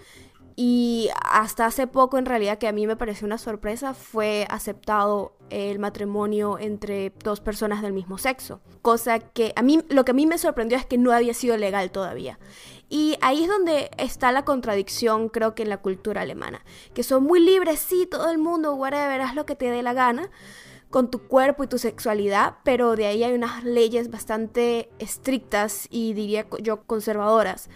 [0.60, 5.36] Y hasta hace poco, en realidad, que a mí me pareció una sorpresa, fue aceptado
[5.50, 8.60] el matrimonio entre dos personas del mismo sexo.
[8.82, 11.56] Cosa que a mí, lo que a mí me sorprendió es que no había sido
[11.56, 12.40] legal todavía.
[12.88, 16.64] Y ahí es donde está la contradicción, creo que en la cultura alemana.
[16.92, 19.92] Que son muy libres, sí, todo el mundo, whatever, haz lo que te dé la
[19.92, 20.28] gana
[20.90, 26.14] con tu cuerpo y tu sexualidad, pero de ahí hay unas leyes bastante estrictas y
[26.14, 27.68] diría yo conservadoras.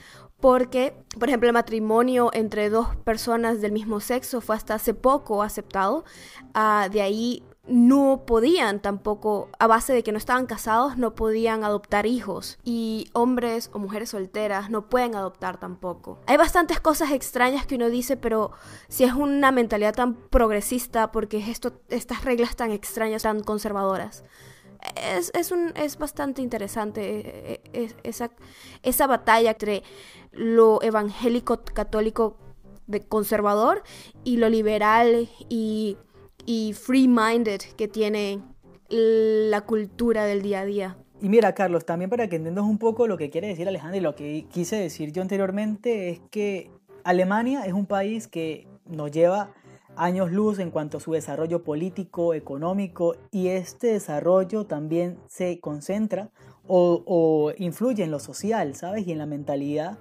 [0.42, 5.44] Porque, por ejemplo, el matrimonio entre dos personas del mismo sexo fue hasta hace poco
[5.44, 6.04] aceptado.
[6.52, 11.62] Uh, de ahí no podían tampoco, a base de que no estaban casados, no podían
[11.62, 12.58] adoptar hijos.
[12.64, 16.18] Y hombres o mujeres solteras no pueden adoptar tampoco.
[16.26, 18.50] Hay bastantes cosas extrañas que uno dice, pero
[18.88, 24.24] si es una mentalidad tan progresista, porque es esto, estas reglas tan extrañas, tan conservadoras.
[24.96, 28.30] Es, es, un, es bastante interesante eh, eh, esa,
[28.82, 29.82] esa batalla entre
[30.32, 32.36] lo evangélico católico
[32.86, 33.82] de conservador
[34.24, 35.96] y lo liberal y
[36.46, 38.40] y free-minded que tiene
[38.88, 40.96] la cultura del día a día.
[41.20, 44.00] Y mira, Carlos, también para que entiendas un poco lo que quiere decir Alejandro y
[44.00, 46.70] lo que quise decir yo anteriormente es que
[47.04, 49.54] Alemania es un país que nos lleva
[49.96, 56.30] años luz en cuanto a su desarrollo político, económico y este desarrollo también se concentra
[56.66, 59.06] o, o influye en lo social, ¿sabes?
[59.06, 59.98] Y en la mentalidad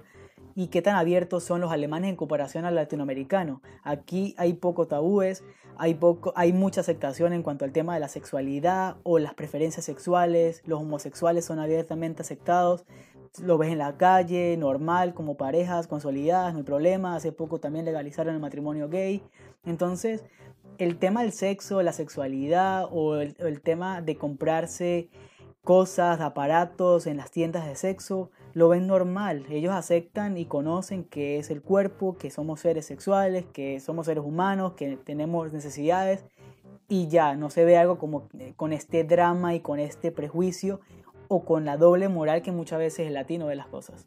[0.54, 3.62] y qué tan abiertos son los alemanes en comparación al latinoamericano.
[3.82, 5.44] Aquí hay poco tabúes,
[5.78, 9.84] hay, poco, hay mucha aceptación en cuanto al tema de la sexualidad o las preferencias
[9.84, 12.84] sexuales, los homosexuales son abiertamente aceptados,
[13.40, 17.84] lo ves en la calle, normal, como parejas consolidadas, no hay problema, hace poco también
[17.84, 19.22] legalizaron el matrimonio gay,
[19.64, 20.24] entonces
[20.78, 25.08] el tema del sexo, la sexualidad o el, tema de comprarse
[25.62, 29.46] cosas, aparatos en las tiendas de sexo, lo ven normal.
[29.50, 34.24] Ellos aceptan y conocen que es el cuerpo, que somos seres sexuales, que somos seres
[34.24, 36.24] humanos, que tenemos necesidades.
[36.88, 40.80] Y ya, no se ve algo como eh, con este drama y con este prejuicio
[41.32, 44.06] o con la doble moral que muchas veces el latino ve las cosas.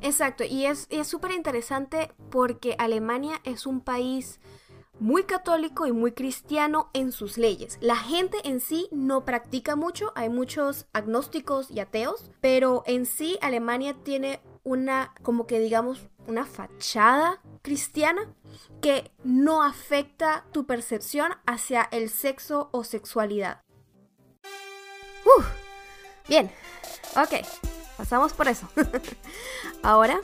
[0.00, 4.40] Exacto, y es súper interesante porque Alemania es un país
[5.00, 7.78] muy católico y muy cristiano en sus leyes.
[7.80, 13.38] La gente en sí no practica mucho, hay muchos agnósticos y ateos, pero en sí
[13.40, 18.32] Alemania tiene una, como que digamos, una fachada cristiana
[18.80, 23.62] que no afecta tu percepción hacia el sexo o sexualidad.
[26.28, 26.50] Bien,
[27.16, 27.46] ok,
[27.96, 28.68] pasamos por eso.
[29.82, 30.20] Ahora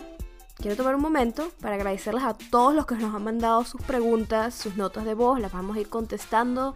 [0.56, 4.54] quiero tomar un momento para agradecerles a todos los que nos han mandado sus preguntas,
[4.54, 6.74] sus notas de voz, las vamos a ir contestando.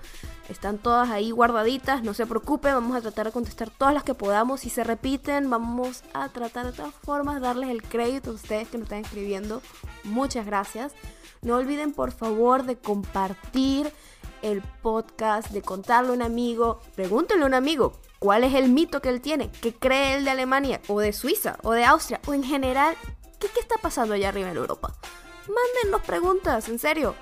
[0.49, 4.15] Están todas ahí guardaditas, no se preocupen, vamos a tratar de contestar todas las que
[4.15, 4.61] podamos.
[4.61, 8.79] Si se repiten, vamos a tratar de todas formas darles el crédito a ustedes que
[8.79, 9.63] nos están escribiendo.
[10.05, 10.93] Muchas gracias.
[11.43, 13.93] No olviden por favor de compartir
[14.43, 19.01] el podcast, de contarle a un amigo, pregúntenle a un amigo cuál es el mito
[19.01, 22.35] que él tiene, qué cree él de Alemania o de Suiza o de Austria o
[22.35, 22.97] en general
[23.51, 24.95] ¿Qué, está pasando allá arriba en Europa?
[25.49, 27.17] Mándennos preguntas, en serio.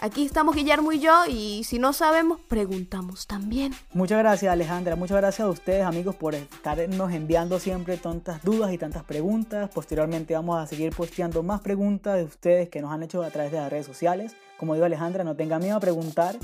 [0.00, 3.74] Aquí estamos Guillermo y yo y si no sabemos, preguntamos también.
[3.92, 8.78] Muchas gracias Alejandra, muchas gracias a ustedes amigos por estarnos enviando siempre tantas dudas y
[8.78, 9.70] tantas preguntas.
[9.72, 13.52] Posteriormente vamos a seguir posteando más preguntas de ustedes que nos han hecho a través
[13.52, 14.34] de las redes sociales.
[14.60, 16.36] Como digo Alejandra, no tenga miedo a preguntar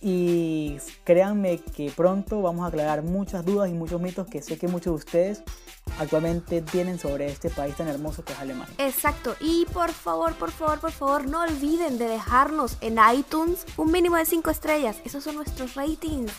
[0.00, 4.68] y créanme que pronto vamos a aclarar muchas dudas y muchos mitos que sé que
[4.68, 5.42] muchos de ustedes
[5.98, 8.72] actualmente tienen sobre este país tan hermoso que es Alemania.
[8.78, 13.90] Exacto, y por favor, por favor, por favor, no olviden de dejarnos en iTunes un
[13.90, 14.98] mínimo de 5 estrellas.
[15.04, 16.30] Esos son nuestros ratings.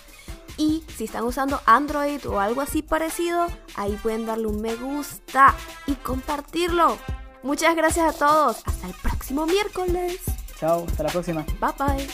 [0.55, 5.53] Y si están usando Android o algo así parecido, ahí pueden darle un me gusta
[5.87, 6.97] y compartirlo.
[7.43, 8.61] Muchas gracias a todos.
[8.65, 10.21] Hasta el próximo miércoles.
[10.59, 11.45] Chao, hasta la próxima.
[11.59, 12.07] Bye bye.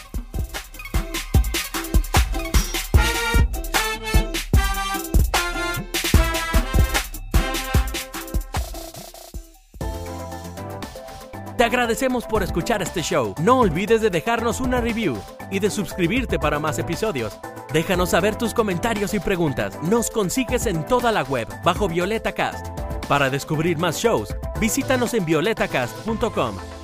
[11.58, 13.36] Te agradecemos por escuchar este show.
[13.42, 15.18] No olvides de dejarnos una review
[15.50, 17.40] y de suscribirte para más episodios.
[17.72, 19.82] Déjanos saber tus comentarios y preguntas.
[19.84, 22.68] Nos consigues en toda la web bajo Violeta Cast.
[23.08, 26.83] Para descubrir más shows, visítanos en violetacast.com.